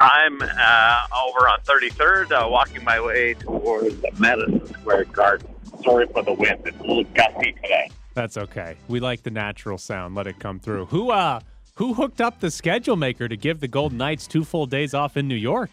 [0.00, 5.55] I'm uh, over on 33rd, uh, walking my way towards the Madison Square Garden.
[5.84, 7.90] Sorry for the wind; it's a little gusty today.
[8.14, 8.76] That's okay.
[8.88, 10.14] We like the natural sound.
[10.14, 10.86] Let it come through.
[10.86, 11.40] Who uh
[11.74, 15.16] who hooked up the schedule maker to give the Golden Knights two full days off
[15.16, 15.70] in New York?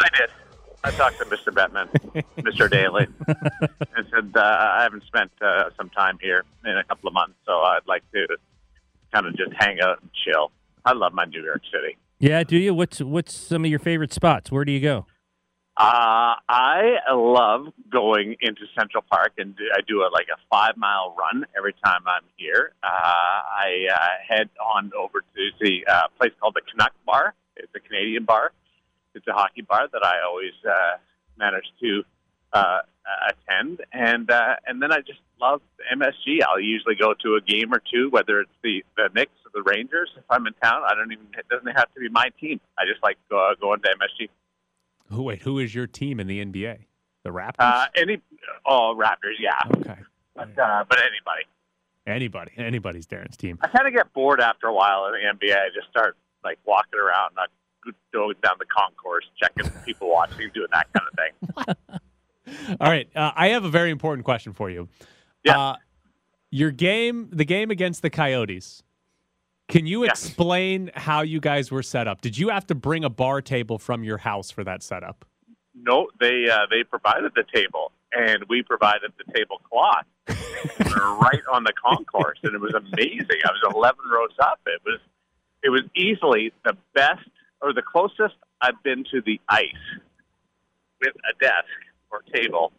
[0.00, 0.30] I did.
[0.84, 1.52] I talked to Mr.
[1.52, 1.88] Bettman,
[2.38, 2.70] Mr.
[2.70, 7.14] Daly, and said uh, I haven't spent uh, some time here in a couple of
[7.14, 8.26] months, so I'd like to
[9.12, 10.52] kind of just hang out and chill.
[10.84, 11.96] I love my New York City.
[12.20, 12.74] Yeah, do you?
[12.74, 14.50] What's what's some of your favorite spots?
[14.50, 15.06] Where do you go?
[15.78, 21.14] Uh, I love going into Central Park and I do a, like a five mile
[21.16, 22.72] run every time I'm here.
[22.82, 27.32] Uh, I uh, head on over to the uh, place called the Canuck Bar.
[27.56, 28.50] It's a Canadian bar.
[29.14, 30.96] It's a hockey bar that I always uh,
[31.38, 32.02] manage to
[32.52, 32.80] uh,
[33.30, 35.60] attend, and uh, and then I just love
[35.94, 36.42] MSG.
[36.46, 39.62] I'll usually go to a game or two, whether it's the the Knicks or the
[39.62, 40.10] Rangers.
[40.16, 42.60] If I'm in town, I don't even it doesn't have to be my team.
[42.76, 44.28] I just like uh, going to MSG.
[45.10, 46.78] Who wait, who is your team in the NBA?
[47.24, 47.54] The Raptors?
[47.58, 48.20] Uh, any
[48.66, 49.58] oh Raptors, yeah.
[49.76, 50.00] Okay.
[50.34, 51.44] But uh, but anybody.
[52.06, 52.52] Anybody.
[52.56, 53.58] Anybody's Darren's team.
[53.60, 55.54] I kind of get bored after a while in the NBA.
[55.54, 57.50] I just start like walking around, not
[58.12, 61.08] going down the concourse, checking people watching, doing that kind
[61.66, 62.76] of thing.
[62.80, 63.08] All right.
[63.14, 64.88] Uh, I have a very important question for you.
[65.44, 65.58] Yeah.
[65.58, 65.76] Uh,
[66.50, 68.82] your game, the game against the Coyotes.
[69.68, 72.22] Can you explain how you guys were set up?
[72.22, 75.26] Did you have to bring a bar table from your house for that setup?
[75.74, 80.06] No, they uh, they provided the table, and we provided the tablecloth
[81.20, 83.40] right on the concourse, and it was amazing.
[83.44, 84.58] I was eleven rows up.
[84.66, 85.00] It was
[85.62, 87.28] it was easily the best
[87.60, 89.64] or the closest I've been to the ice
[91.00, 91.66] with a desk
[92.10, 92.72] or table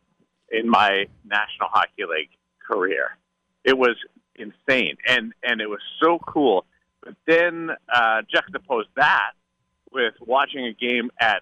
[0.52, 2.32] in my National Hockey League
[2.67, 3.17] career.
[3.63, 3.95] It was
[4.36, 6.65] insane, and and it was so cool.
[7.04, 9.32] But then uh, juxtapose that
[9.92, 11.42] with watching a game at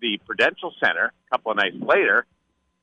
[0.00, 2.26] the Prudential Center a couple of nights later,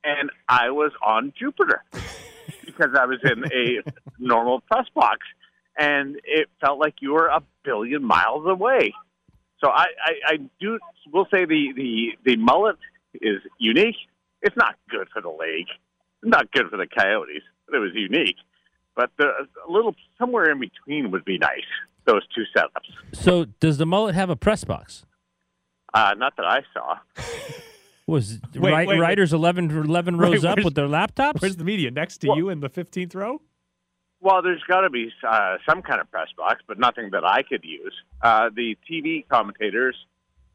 [0.04, 1.84] and I was on Jupiter
[2.66, 3.82] because I was in a
[4.20, 5.20] normal press box,
[5.78, 8.94] and it felt like you were a billion miles away.
[9.64, 10.80] So I, I, I do
[11.12, 12.78] will say the, the the mullet
[13.14, 13.96] is unique.
[14.42, 15.68] It's not good for the league.
[16.22, 17.42] It's not good for the Coyotes.
[17.74, 18.36] It was unique,
[18.96, 19.26] but the,
[19.68, 21.62] a little somewhere in between would be nice.
[22.06, 22.92] Those two setups.
[23.14, 25.06] So, does the mullet have a press box?
[25.94, 26.98] Uh, not that I saw.
[28.08, 29.00] Was Wait, right, wait, wait.
[29.00, 31.42] writers 11, 11 rows Wait, up with their laptops?
[31.42, 31.90] Where's the media?
[31.90, 33.42] Next to you in the 15th row?
[34.22, 37.42] Well, there's got to be uh, some kind of press box, but nothing that I
[37.42, 37.94] could use.
[38.22, 39.96] Uh, the TV commentators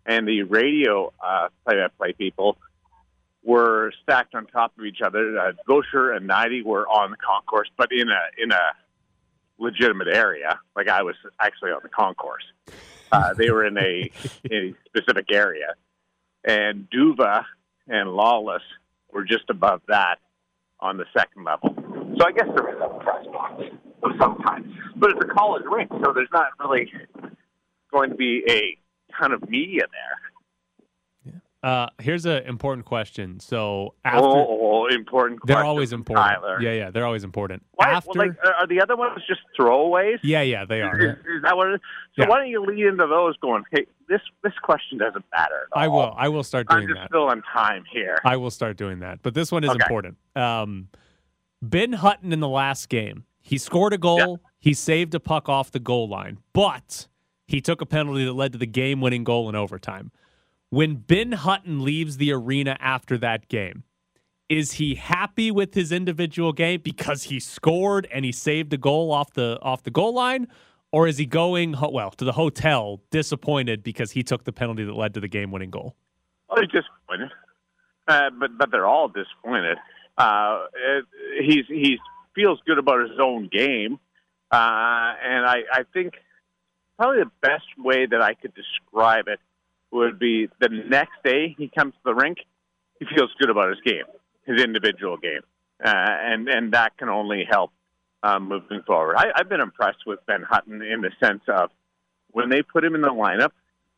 [0.07, 2.57] and the radio uh, play-by-play people
[3.43, 5.37] were stacked on top of each other.
[5.37, 8.61] Uh, Goucher and Hnidy were on the concourse, but in a in a
[9.61, 10.59] legitimate area.
[10.75, 12.45] Like I was actually on the concourse.
[13.13, 14.11] Uh, they were in a,
[14.53, 15.75] a specific area,
[16.45, 17.45] and D'Uva
[17.89, 18.63] and Lawless
[19.13, 20.17] were just above that
[20.81, 21.75] on the second level.
[22.19, 23.63] So I guess there is a press box
[24.03, 26.91] of some kind, but it's a college rink, so there's not really
[27.93, 28.79] going to be a
[29.19, 30.30] ton of media there.
[31.63, 33.39] Uh, here's an important question.
[33.39, 35.41] So after oh, important.
[35.45, 36.27] they're question always important.
[36.27, 36.63] Tyler.
[36.63, 37.63] Yeah, yeah, they're always important.
[37.79, 40.19] After well, like, are the other ones just throwaways?
[40.23, 40.99] Yeah, yeah, they are.
[40.99, 41.81] Is, is that what it is?
[42.17, 42.29] So Yeah.
[42.29, 45.69] why don't you lead into those going, hey, this this question doesn't matter.
[45.75, 46.15] I will.
[46.17, 47.09] I will start doing I'm just that.
[47.09, 48.17] still on time here.
[48.25, 49.21] I will start doing that.
[49.23, 49.81] But this one is Okay.
[49.83, 50.17] important.
[50.35, 50.89] Um,
[51.61, 54.41] ben Hutton in the last game, he scored a goal.
[54.59, 57.07] He saved a puck off the goal line, but
[57.47, 60.11] he took a penalty that led to the game-winning goal in overtime.
[60.71, 63.83] When Ben Hutton leaves the arena after that game,
[64.49, 69.11] is he happy with his individual game because he scored and he saved a goal
[69.13, 70.47] off the off the goal line,
[70.93, 74.95] or is he going well to the hotel disappointed because he took the penalty that
[74.95, 75.97] led to the game-winning goal?
[76.49, 77.31] Oh, he's disappointed,
[78.07, 79.77] uh, but but they're all disappointed.
[80.17, 80.67] Uh,
[81.41, 81.99] he's he
[82.35, 83.99] feels good about his own game,
[84.53, 86.15] uh, and I, I think
[86.97, 89.41] probably the best way that I could describe it
[89.93, 92.39] would be the next day he comes to the rink,
[92.99, 94.05] he feels good about his game,
[94.47, 95.43] his individual game,
[95.85, 97.73] uh, and and that can only help
[98.23, 99.17] um, moving forward.
[99.17, 101.71] I, I've been impressed with Ben Hutton in the sense of
[102.31, 103.51] when they put him in the lineup,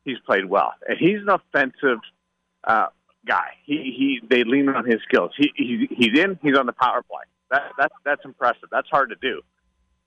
[0.04, 1.98] he's played well, and he's an offensive
[2.64, 2.86] uh,
[3.26, 3.50] guy.
[3.64, 5.32] He he they lean on his skills.
[5.36, 6.38] He, he he's in.
[6.42, 7.24] He's on the power play.
[7.50, 8.68] That that's that's impressive.
[8.70, 9.42] That's hard to do.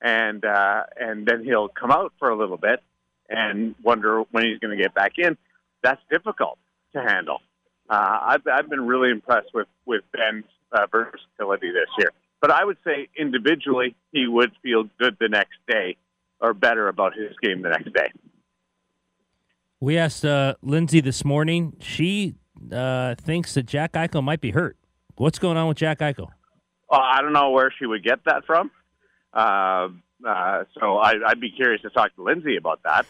[0.02, 2.82] And uh, and then he'll come out for a little bit
[3.30, 5.38] and wonder when he's going to get back in.
[5.86, 6.58] That's difficult
[6.94, 7.42] to handle.
[7.88, 12.10] Uh, I've I've been really impressed with with Ben's uh, versatility this year.
[12.42, 15.96] But I would say individually he would feel good the next day
[16.42, 18.12] or better about his game the next day.
[19.80, 21.78] We asked uh, Lindsay this morning.
[21.80, 22.34] She
[22.72, 24.78] uh, thinks that Jack Eichel might be hurt.
[25.18, 26.30] What's going on with Jack Eichel?
[26.90, 28.72] Well, I don't know where she would get that from.
[29.32, 29.90] Uh,
[30.28, 33.06] uh, so I, I'd be curious to talk to Lindsay about that.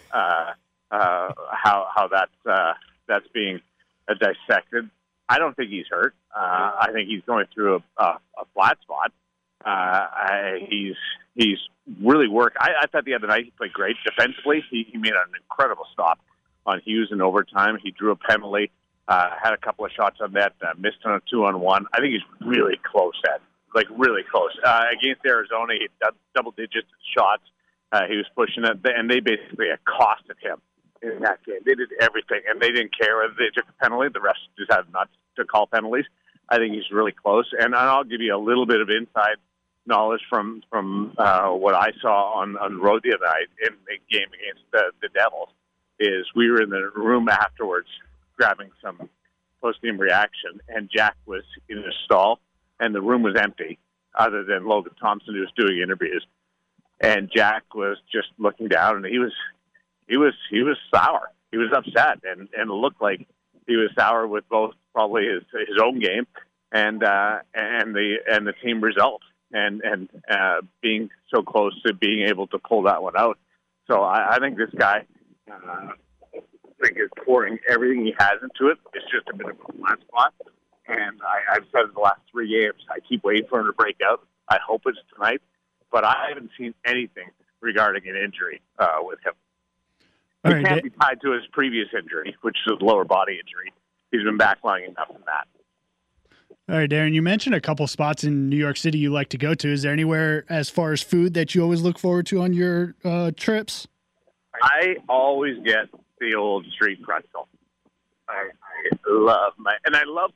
[0.91, 2.74] Uh, how how that's uh,
[3.08, 3.60] that's being
[4.08, 4.89] uh, dissected.
[5.28, 6.13] I don't think he's hurt.
[6.36, 9.12] Uh, I think he's going through a, a, a flat spot.
[9.65, 10.95] Uh, I, he's
[11.34, 11.58] he's
[12.02, 12.58] really worked.
[12.60, 14.63] I, I thought the other night he played great defensively.
[14.69, 16.19] He, he made an incredible stop
[16.65, 17.78] on Hughes in overtime.
[17.82, 18.71] He drew a penalty,
[19.08, 21.86] uh, had a couple of shots on that, uh, missed on a two on one.
[21.93, 23.41] I think he's really close at,
[23.74, 24.52] like really close.
[24.63, 27.43] Uh, against Arizona, he had double digits in shots.
[27.91, 30.62] Uh, he was pushing it, and they basically accosted him
[31.01, 31.60] in that game.
[31.65, 34.10] They did everything, and they didn't care whether they took a penalty.
[34.13, 36.05] The rest just had nuts to call penalties.
[36.49, 39.38] I think he's really close, and I'll give you a little bit of inside
[39.86, 43.97] knowledge from from uh, what I saw on on road the other night in the
[44.12, 45.49] game against the, the Devils.
[45.99, 47.88] Is we were in the room afterwards
[48.38, 49.10] grabbing some
[49.62, 52.39] post game reaction, and Jack was in a stall,
[52.79, 53.79] and the room was empty,
[54.17, 56.25] other than Logan Thompson who was doing interviews,
[56.99, 59.31] and Jack was just looking down, and he was
[60.08, 61.32] he was he was sour.
[61.52, 63.28] He was upset, and and looked like
[63.68, 66.28] he was sour with both probably his his own game
[66.72, 71.94] and uh, and the and the team result, and and uh, being so close to
[71.94, 73.38] being able to pull that one out.
[73.89, 75.06] So I, I think this guy.
[75.50, 75.91] Uh,
[76.36, 78.78] I think is pouring everything he has into it.
[78.94, 80.34] It's just a bit of a flat spot.
[80.88, 83.74] And I, I've said in the last three games, I keep waiting for him to
[83.74, 84.28] break out.
[84.50, 85.41] I hope it's tonight,
[85.89, 87.30] but I haven't seen anything
[87.62, 89.34] regarding an injury uh, with him.
[90.45, 93.34] All it right, can't be tied to his previous injury, which is a lower body
[93.34, 93.73] injury.
[94.12, 95.47] He's been back long enough from that.
[96.69, 99.38] All right, Darren, you mentioned a couple spots in New York City you like to
[99.38, 99.71] go to.
[99.71, 102.95] Is there anywhere as far as food that you always look forward to on your
[103.03, 103.88] uh, trips?
[104.62, 107.47] I always get the old street pretzel.
[108.29, 110.31] I, I love my, and I love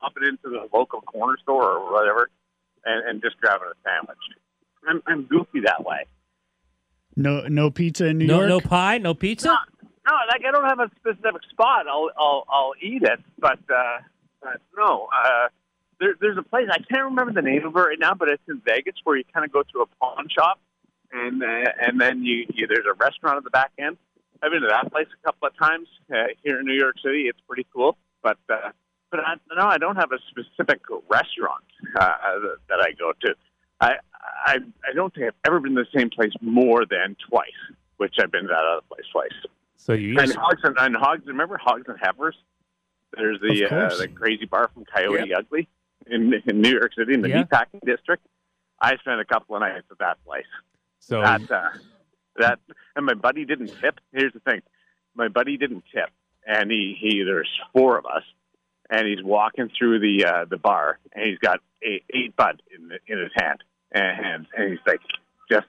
[0.00, 2.30] popping into the local corner store or whatever,
[2.84, 4.18] and, and just grabbing a sandwich.
[4.88, 6.06] I'm, I'm goofy that way.
[7.16, 8.48] No, no pizza in New no, York.
[8.48, 9.48] no pie, no pizza.
[9.48, 9.56] No,
[10.08, 11.86] no, like I don't have a specific spot.
[11.88, 13.98] I'll I'll, I'll eat it, but uh,
[14.40, 15.08] but no.
[15.14, 15.48] Uh,
[16.00, 18.42] there, there's a place I can't remember the name of it right now, but it's
[18.48, 20.58] in Vegas where you kind of go through a pawn shop,
[21.12, 23.96] and uh, and then you, you there's a restaurant at the back end.
[24.42, 27.26] I've been to that place a couple of times uh, here in New York City.
[27.28, 28.70] It's pretty cool, but uh,
[29.10, 32.16] but I, no, I don't have a specific restaurant uh,
[32.68, 33.34] that I go to.
[33.82, 33.94] I,
[34.46, 34.56] I
[34.88, 37.48] I don't think I've ever been to the same place more than twice,
[37.96, 39.32] which I've been to that other place twice.
[39.76, 42.36] So you And Hogs and, and Hogs, remember Hogs and Heifers?
[43.16, 45.68] There's the uh, the crazy bar from Coyote Ugly
[46.06, 47.42] in, in New York City in the Yeah.
[47.44, 48.24] meatpacking district.
[48.80, 50.46] I spent a couple of nights at that place.
[51.00, 51.68] So that uh,
[52.36, 52.60] that
[52.96, 53.98] and my buddy didn't tip.
[54.12, 54.62] Here's the thing,
[55.14, 56.10] my buddy didn't tip,
[56.46, 58.22] and he he there's four of us,
[58.88, 62.88] and he's walking through the uh, the bar, and he's got eight, eight bud in
[62.88, 63.62] the, in his hand,
[63.92, 65.00] and and he's like
[65.50, 65.66] just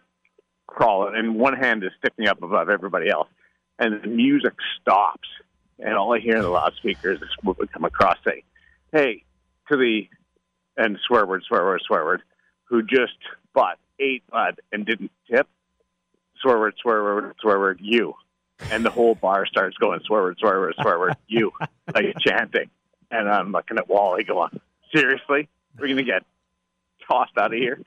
[0.67, 3.27] crawling, and one hand is sticking up above everybody else,
[3.79, 5.27] and the music stops,
[5.79, 8.43] and all I hear in the loudspeaker is this woman come across saying,
[8.91, 9.23] "Hey,"
[9.69, 10.07] to the
[10.77, 12.21] and swear word, swear word, swear word,
[12.65, 13.17] who just
[13.53, 15.47] bought eight bud and didn't tip.
[16.41, 18.13] Swear word, swear word, swear word, you.
[18.71, 21.51] And the whole bar starts going swear word, swear word, swear word, you,
[21.93, 22.69] like chanting.
[23.11, 24.59] And I'm looking at Wally going,
[24.93, 25.47] seriously?
[25.77, 26.23] We're going to get
[27.07, 27.79] tossed out of here?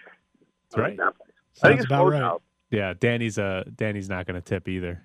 [0.70, 0.98] That's right.
[1.00, 1.14] I think
[1.54, 2.22] Sounds it's about right.
[2.22, 2.42] out.
[2.70, 5.02] Yeah, Danny's uh Danny's not going to tip either.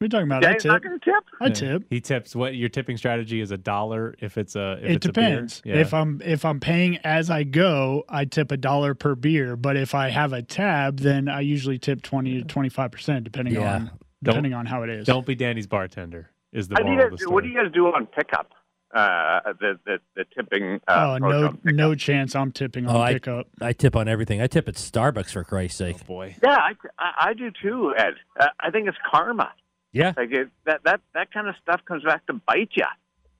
[0.00, 0.44] What are you talking about?
[0.44, 0.82] I Danny's not tip.
[0.84, 1.24] going to tip?
[1.40, 1.52] I Yeah.
[1.52, 1.84] tip.
[1.90, 2.36] He tips.
[2.36, 5.58] What your tipping strategy is a dollar if it's a if it it's depends.
[5.60, 5.74] A beer?
[5.76, 5.80] Yeah.
[5.80, 9.56] If I'm if I'm paying as I go, I tip a dollar per beer.
[9.56, 13.24] But if I have a tab, then I usually tip twenty to twenty five percent,
[13.24, 13.74] depending Yeah.
[13.74, 15.06] on Don't- depending on how it is.
[15.06, 16.30] Don't be Danny's bartender.
[16.52, 18.52] Is the How moral guys, of the what do you guys do on pickup?
[18.94, 20.80] Uh, the, the, the tipping.
[20.88, 22.34] Uh, oh no, no chance.
[22.34, 23.46] I'm tipping on Oh, I, pickup.
[23.60, 24.40] I tip on everything.
[24.40, 25.96] I tip at Starbucks for Christ's sake.
[26.00, 26.36] Oh, boy.
[26.42, 28.14] Yeah, I, I, I do too, Ed.
[28.40, 29.52] Uh, I think it's karma.
[29.92, 30.14] Yeah.
[30.16, 32.84] Like it, that, that, that kind of stuff comes back to bite you.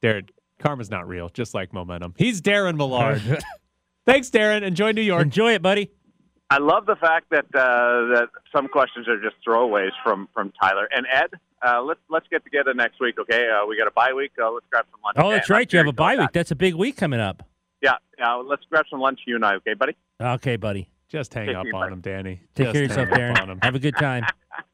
[0.03, 0.29] Darren,
[0.59, 2.15] karma's not real, just like momentum.
[2.19, 3.23] He's Darren Millard.
[4.07, 4.63] Thanks, Darren.
[4.63, 5.23] Enjoy New York.
[5.23, 5.91] Enjoy it, buddy.
[6.51, 10.89] I love the fact that uh, that some questions are just throwaways from from Tyler
[10.95, 11.31] and Ed.
[11.67, 13.49] Uh, let's let's get together next week, okay?
[13.49, 14.33] Uh, we got a bye week.
[14.41, 15.17] Uh, let's grab some lunch.
[15.19, 15.73] Oh, that's I'm right.
[15.73, 16.19] You have a serious bye week.
[16.21, 16.33] that.
[16.33, 17.43] That's a big week coming up.
[17.83, 18.35] Yeah, yeah.
[18.35, 19.97] Let's grab some lunch, you and I, okay, buddy?
[20.21, 20.89] Okay, buddy.
[21.09, 21.93] Just hang Take up care, on bud.
[21.93, 22.41] him, Danny.
[22.55, 23.41] Take Just care of yourself, Darren.
[23.43, 23.59] on him.
[23.63, 24.25] Have a good time.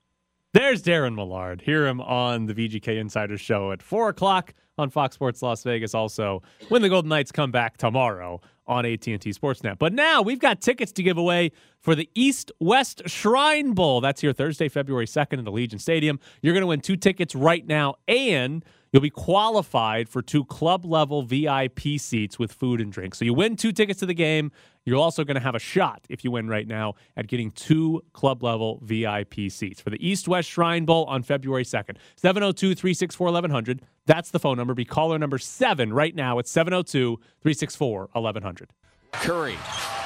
[0.53, 1.63] There's Darren Millard.
[1.63, 5.95] Hear him on the VGK Insider Show at 4 o'clock on Fox Sports Las Vegas.
[5.95, 9.79] Also, when the Golden Knights come back tomorrow on AT&T Sportsnet.
[9.79, 14.01] But now we've got tickets to give away for the East West Shrine Bowl.
[14.01, 16.19] That's here Thursday, February 2nd at Allegiant Stadium.
[16.43, 18.65] You're going to win two tickets right now, and
[18.95, 23.17] you'll be qualified for two club level VIP seats with food and drink.
[23.17, 24.53] So you win two tickets to the game.
[24.85, 28.05] You're also going to have a shot, if you win right now, at getting two
[28.13, 31.97] club level VIP seats for the East West Shrine Bowl on February 2nd.
[32.15, 33.83] 702 364 1100.
[34.07, 34.75] That's the phone number.
[34.75, 38.71] Be caller number seven right now at 702 364 1100.
[39.11, 39.57] Curry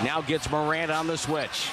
[0.02, 1.68] now gets Morant on the switch.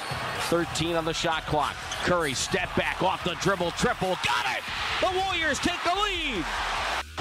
[0.48, 1.76] 13 on the shot clock.
[2.04, 4.62] Curry step back off the dribble, triple, got it!
[5.00, 6.44] The Warriors take the lead.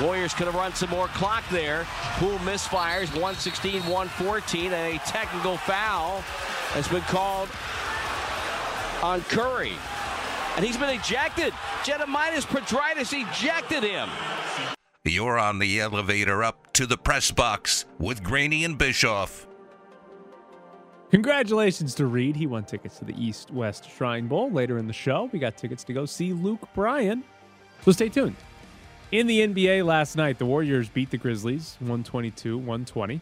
[0.02, 1.86] Warriors could have run some more clock there.
[2.18, 6.20] Poole misfires 116 114, and a technical foul
[6.74, 7.50] has been called
[9.02, 9.74] on Curry.
[10.58, 11.54] And he's been ejected.
[11.84, 14.10] Jedemitis Pedritis ejected him.
[15.06, 19.48] You're on the elevator up to the press box with Graney and Bischoff.
[21.12, 22.36] Congratulations to Reed.
[22.36, 24.52] He won tickets to the East West Shrine Bowl.
[24.52, 27.24] Later in the show, we got tickets to go see Luke Bryan.
[27.84, 28.36] So stay tuned.
[29.12, 33.22] In the NBA last night, the Warriors beat the Grizzlies 122 120.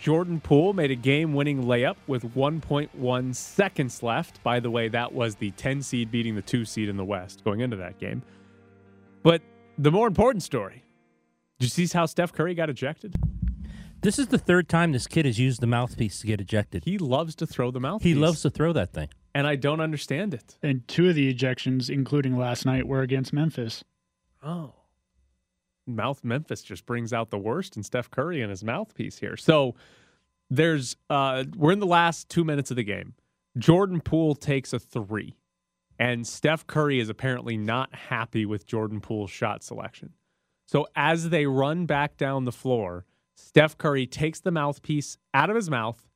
[0.00, 4.42] Jordan Poole made a game winning layup with 1.1 seconds left.
[4.42, 7.44] By the way, that was the 10 seed beating the 2 seed in the West
[7.44, 8.22] going into that game.
[9.22, 9.42] But
[9.78, 10.82] the more important story
[11.58, 13.14] did you see how Steph Curry got ejected?
[14.00, 16.84] This is the third time this kid has used the mouthpiece to get ejected.
[16.86, 18.14] He loves to throw the mouthpiece.
[18.14, 19.10] He loves to throw that thing.
[19.34, 20.56] And I don't understand it.
[20.62, 23.84] And two of the ejections, including last night, were against Memphis.
[24.42, 24.72] Oh.
[25.96, 29.36] Mouth Memphis just brings out the worst in Steph Curry and his mouthpiece here.
[29.36, 29.74] So
[30.48, 33.14] there's uh we're in the last two minutes of the game.
[33.58, 35.36] Jordan Poole takes a three.
[35.98, 40.14] And Steph Curry is apparently not happy with Jordan Poole's shot selection.
[40.66, 43.04] So as they run back down the floor,
[43.36, 46.08] Steph Curry takes the mouthpiece out of his mouth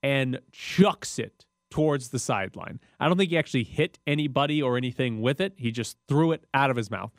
[0.00, 2.78] and chucks it towards the sideline.
[3.00, 5.54] I don't think he actually hit anybody or anything with it.
[5.56, 7.12] He just threw it out of his mouth.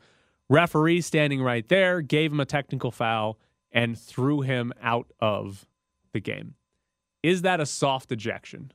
[0.48, 3.38] Referee standing right there gave him a technical foul
[3.72, 5.66] and threw him out of
[6.12, 6.54] the game.
[7.22, 8.70] Is that a soft ejection?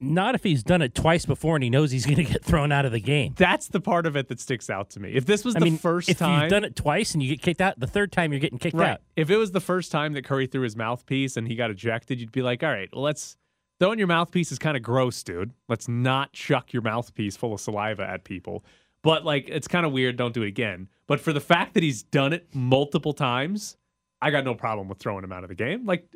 [0.00, 2.72] Not if he's done it twice before and he knows he's going to get thrown
[2.72, 3.34] out of the game.
[3.36, 5.12] That's the part of it that sticks out to me.
[5.14, 7.28] If this was I the mean, first if time you've done it twice and you
[7.28, 8.90] get kicked out, the third time you're getting kicked Right.
[8.92, 9.00] out.
[9.16, 12.20] If it was the first time that Curry threw his mouthpiece and he got ejected,
[12.20, 13.36] you'd be like, all right, well, let's
[13.78, 15.52] throwing your mouthpiece is kind of gross, dude.
[15.68, 18.64] Let's not chuck your mouthpiece full of saliva at people.
[19.04, 20.16] But like, it's kind of weird.
[20.16, 20.88] Don't do it again.
[21.06, 23.76] But for the fact that he's done it multiple times,
[24.20, 25.86] I got no problem with throwing him out of the game.
[25.86, 26.08] Like,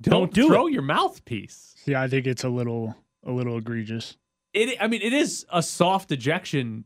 [0.00, 0.72] don't, Don't do throw it.
[0.72, 1.76] your mouthpiece.
[1.86, 4.16] Yeah, I think it's a little a little egregious.
[4.52, 4.76] It.
[4.80, 6.84] I mean, it is a soft ejection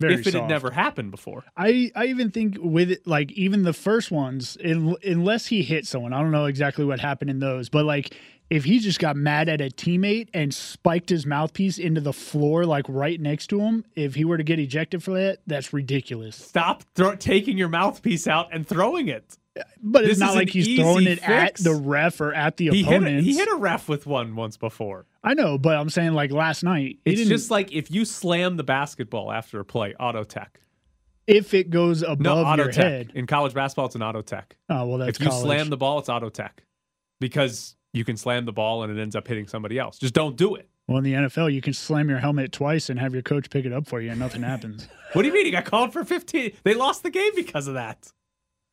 [0.00, 1.44] Very if it had never happened before.
[1.56, 5.86] I, I even think with it, like even the first ones, in, unless he hit
[5.86, 8.14] someone, I don't know exactly what happened in those, but like
[8.52, 12.64] if he just got mad at a teammate and spiked his mouthpiece into the floor,
[12.66, 16.36] like right next to him, if he were to get ejected for that, that's ridiculous.
[16.36, 19.38] Stop throw, taking your mouthpiece out and throwing it.
[19.82, 22.82] But This it's not like he's throwing it at the ref or at the He
[22.82, 25.06] hit, a, he hit a ref with one once before.
[25.24, 28.64] I know, but I'm saying like last night, It's just like if you slam the
[28.64, 30.60] basketball after a play, auto tech.
[31.26, 32.84] if it goes above No, auto your tech.
[32.84, 33.12] head.
[33.14, 34.56] In college basketball, it's an auto tech.
[34.68, 35.42] Oh well, that's if you college.
[35.44, 36.64] slam the ball, it's auto tech
[37.20, 39.98] because you can slam the ball and it ends up hitting somebody else.
[39.98, 40.68] Just don't do it.
[40.88, 43.64] Well, in the NFL, you can slam your helmet twice and have your coach pick
[43.64, 44.88] it up for you, and nothing happens.
[45.12, 45.44] What do you mean?
[45.44, 46.52] He got called for 15.
[46.64, 48.10] They lost the game because of that.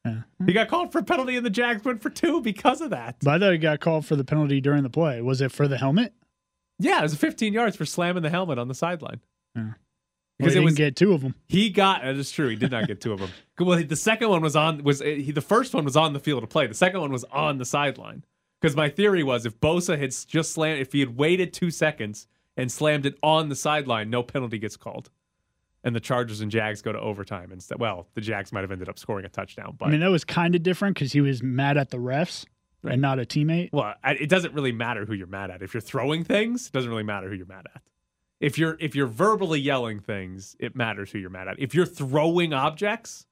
[0.05, 0.22] Yeah.
[0.45, 3.17] He got called for a penalty and the Jags went for two because of that.
[3.22, 5.22] But I thought he got called for the penalty during the play.
[5.22, 6.13] Was it for the helmet?
[6.80, 9.20] Yeah, it was 15 yards for slamming the helmet on the sideline.
[9.53, 9.76] Well,
[10.38, 11.36] Because he it didn't was get two of them.
[11.49, 12.47] He got that is true.
[12.47, 13.32] He did not get two of them.
[13.59, 16.41] Well, the second one was on was he, the first one was on the field
[16.43, 16.67] of play.
[16.67, 18.24] The second one was on the sideline.
[18.60, 22.28] Because my theory was if Bosa had just slammed, if he had waited two seconds
[22.57, 25.10] and slammed it on the sideline, no penalty gets called,
[25.84, 27.80] and the Chargers and Jags go to overtime instead.
[27.80, 30.26] Well, the Jags might have ended up scoring a touchdown, but I mean, that was
[30.26, 32.45] kind of different because he was mad at the refs
[32.84, 33.70] and not a teammate.
[33.72, 35.62] Well, it doesn't really matter who you're mad at.
[35.62, 37.82] If you're throwing things, it doesn't really matter who you're mad at.
[38.39, 41.60] If you're if you're verbally yelling things, it matters who you're mad at.
[41.60, 43.26] If you're throwing objects,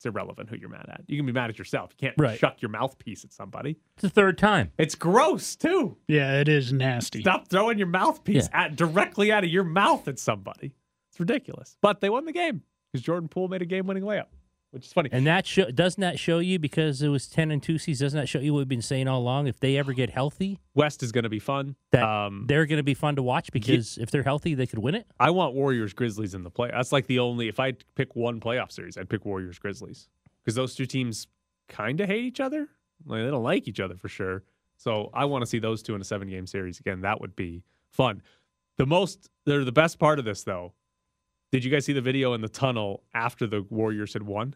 [0.00, 1.02] it's irrelevant who you're mad at.
[1.08, 1.90] You can be mad at yourself.
[1.92, 2.38] You can't Right.
[2.40, 3.76] chuck your mouthpiece at somebody.
[3.96, 4.72] It's the third time.
[4.78, 5.98] It's gross too.
[6.08, 7.20] Yeah, it is nasty.
[7.20, 10.72] Stop throwing your mouthpiece at directly out of your mouth at somebody.
[11.10, 11.76] It's ridiculous.
[11.82, 14.24] But they won the game because Jordan Poole made a game-winning layup.
[14.70, 15.08] Which is funny.
[15.12, 18.00] And that show doesn't that show you because it was ten and two seeds?
[18.00, 19.46] Doesn't that show you what we've been saying all along?
[19.46, 21.76] If they ever get healthy, West is going to be fun.
[21.92, 24.78] that Um, they're going to be fun to watch because if they're healthy, they could
[24.78, 25.06] win it.
[25.18, 26.70] I want Warriors Grizzlies in the play.
[26.72, 27.48] That's like the only.
[27.48, 30.08] If I pick one playoff series, I'd pick Warriors Grizzlies
[30.44, 31.26] because those two teams
[31.68, 32.68] kind of hate each other.
[33.06, 34.44] Like they don't like each other for sure.
[34.76, 37.00] So I want to see those two in a seven game series again.
[37.02, 38.22] That would be fun.
[38.78, 40.72] The most, they're the best part of this though.
[41.52, 44.54] Did you guys see the video in the tunnel after the Warriors had won?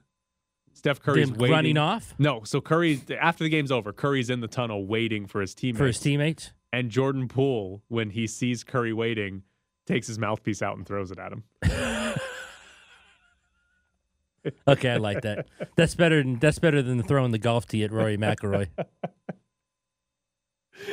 [0.73, 1.55] Steph Curry's Them waiting.
[1.55, 2.15] running off?
[2.19, 5.79] No, so Curry after the game's over, Curry's in the tunnel waiting for his teammates.
[5.79, 6.53] For his teammates?
[6.73, 9.43] And Jordan Poole, when he sees Curry waiting,
[9.87, 11.45] takes his mouthpiece out and throws it at him.
[14.69, 15.47] Okay, I like that.
[15.75, 18.69] That's better than that's better than throwing the golf tee at Rory McIlroy.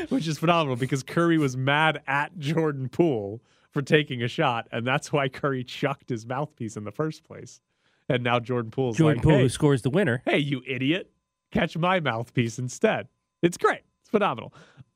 [0.09, 3.41] Which is phenomenal because Curry was mad at Jordan Poole
[3.71, 7.59] for taking a shot, and that's why Curry chucked his mouthpiece in the first place.
[8.09, 10.21] And now Jordan Poole's Jordan like, Poole hey, who scores the winner.
[10.25, 11.11] hey, you idiot,
[11.51, 13.07] catch my mouthpiece instead.
[13.41, 13.81] It's great.
[14.01, 14.53] It's phenomenal.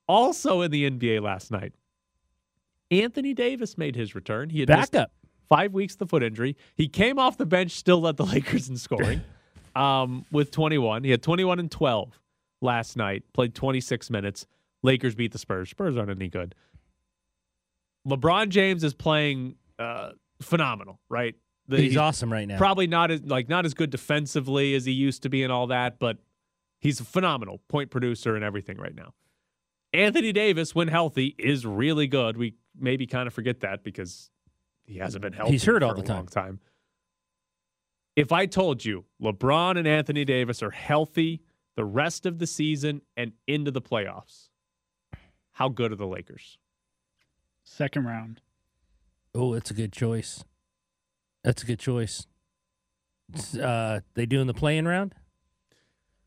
[0.07, 1.73] Also in the NBA last night,
[2.91, 4.49] Anthony Davis made his return.
[4.49, 5.11] He had Back up.
[5.49, 6.55] five weeks the foot injury.
[6.75, 9.21] He came off the bench, still led the Lakers in scoring
[9.75, 11.03] um, with 21.
[11.03, 12.19] He had 21 and 12
[12.61, 14.45] last night, played 26 minutes.
[14.83, 15.69] Lakers beat the Spurs.
[15.69, 16.53] Spurs aren't any good.
[18.07, 21.35] LeBron James is playing uh, phenomenal, right?
[21.67, 22.57] The- He's awesome right now.
[22.57, 25.67] Probably not as like not as good defensively as he used to be and all
[25.67, 26.17] that, but
[26.79, 29.13] he's a phenomenal point producer and everything right now.
[29.93, 32.37] Anthony Davis, when healthy, is really good.
[32.37, 34.29] We maybe kind of forget that because
[34.83, 35.53] he hasn't been healthy.
[35.53, 36.15] He's hurt for all the a time.
[36.17, 36.59] long time.
[38.15, 41.41] If I told you LeBron and Anthony Davis are healthy
[41.75, 44.49] the rest of the season and into the playoffs,
[45.51, 46.57] how good are the Lakers?
[47.65, 48.41] Second round.
[49.33, 50.43] Oh, that's a good choice.
[51.43, 52.25] That's a good choice.
[53.59, 55.15] Uh, they doing the play-in round,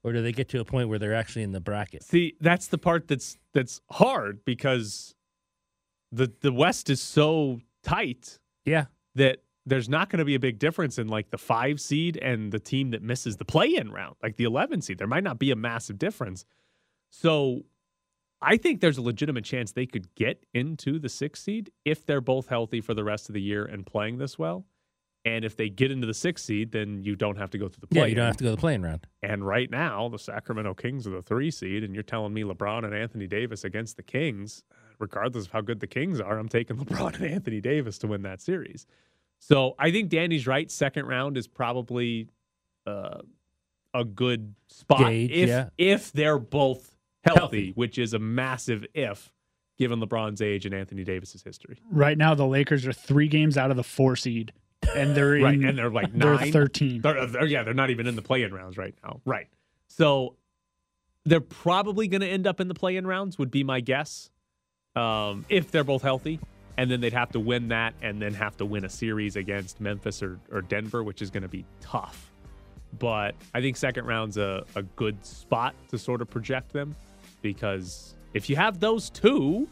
[0.02, 2.02] or do they get to a point where they're actually in the bracket?
[2.02, 5.14] See, that's the part that's that's hard because
[6.10, 8.38] the the West is so tight.
[8.64, 8.86] Yeah.
[9.14, 12.52] That there's not going to be a big difference in like the five seed and
[12.52, 14.98] the team that misses the play in round, like the 11 seed.
[14.98, 16.44] There might not be a massive difference.
[17.10, 17.62] So
[18.40, 22.20] I think there's a legitimate chance they could get into the six seed if they're
[22.20, 24.64] both healthy for the rest of the year and playing this well.
[25.24, 27.80] And if they get into the six seed, then you don't have to go through
[27.80, 28.00] the play.
[28.02, 29.06] Yeah, you don't have to go to the play-in round.
[29.22, 32.84] And right now, the Sacramento Kings are the three seed, and you're telling me LeBron
[32.84, 34.62] and Anthony Davis against the Kings,
[34.98, 38.22] regardless of how good the Kings are, I'm taking LeBron and Anthony Davis to win
[38.22, 38.86] that series.
[39.40, 40.70] So I think Danny's right.
[40.70, 42.28] Second round is probably
[42.86, 43.18] uh,
[43.92, 45.68] a good spot Gauge, if yeah.
[45.76, 46.96] if they're both
[47.28, 47.72] healthy, Healthy.
[47.74, 49.30] which is a massive if,
[49.78, 51.80] given LeBron's age and Anthony Davis's history.
[51.90, 54.52] Right now, the Lakers are three games out of the four seed,
[54.96, 57.00] and they're in, right, and they're like they're nine, thirteen.
[57.02, 59.20] They're, they're- yeah, they're not even in the play-in rounds right now.
[59.24, 59.46] Right.
[59.88, 60.34] So
[61.24, 63.38] they're probably going to end up in the play-in rounds.
[63.38, 64.30] Would be my guess,
[64.96, 66.40] um, if they're both healthy,
[66.76, 69.80] and then they'd have to win that, and then have to win a series against
[69.80, 72.30] Memphis or, or Denver, which is going to be tough.
[72.98, 76.96] But I think second round's a, a good spot to sort of project them
[77.42, 79.68] because if you have those two,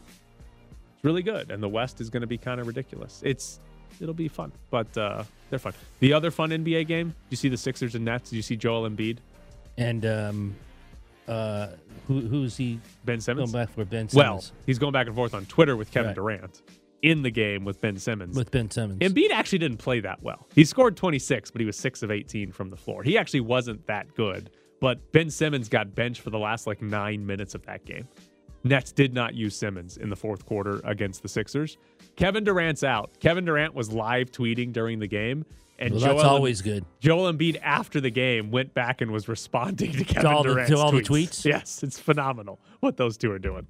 [0.95, 1.51] it's really good.
[1.51, 3.21] And the West is going to be kind of ridiculous.
[3.25, 3.59] It's
[4.01, 5.73] it'll be fun, but uh, they're fun.
[5.99, 8.29] The other fun NBA game, you see the Sixers and Nets.
[8.29, 9.17] Did you see Joel Embiid?
[9.77, 10.55] And um,
[11.27, 11.67] uh,
[12.07, 12.79] who who's he?
[13.05, 13.51] Ben Simmons.
[13.51, 14.15] Going back for Ben Simmons.
[14.15, 16.15] Well, he's going back and forth on Twitter with Kevin Right.
[16.15, 16.61] Durant
[17.03, 18.35] in the game with Ben Simmons.
[18.35, 18.99] with Ben Simmons.
[18.99, 20.47] Embiid actually didn't play that well.
[20.55, 23.03] He scored 26, but he was 6 of 18 from the floor.
[23.03, 24.49] He actually wasn't that good,
[24.79, 28.07] but Ben Simmons got benched for the last like 9 minutes of that game.
[28.63, 31.77] Nets did not use Simmons in the fourth quarter against the Sixers.
[32.15, 33.11] Kevin Durant's out.
[33.19, 35.45] Kevin Durant was live tweeting during the game
[35.79, 36.85] and Well, that's Joel always good.
[36.99, 40.55] Joel Embiid after the game went back and was responding to Kevin all the- to
[40.55, 41.41] Durant's all the tweets.
[41.41, 41.45] tweets?
[41.45, 43.67] Yes, it's phenomenal what those two are doing.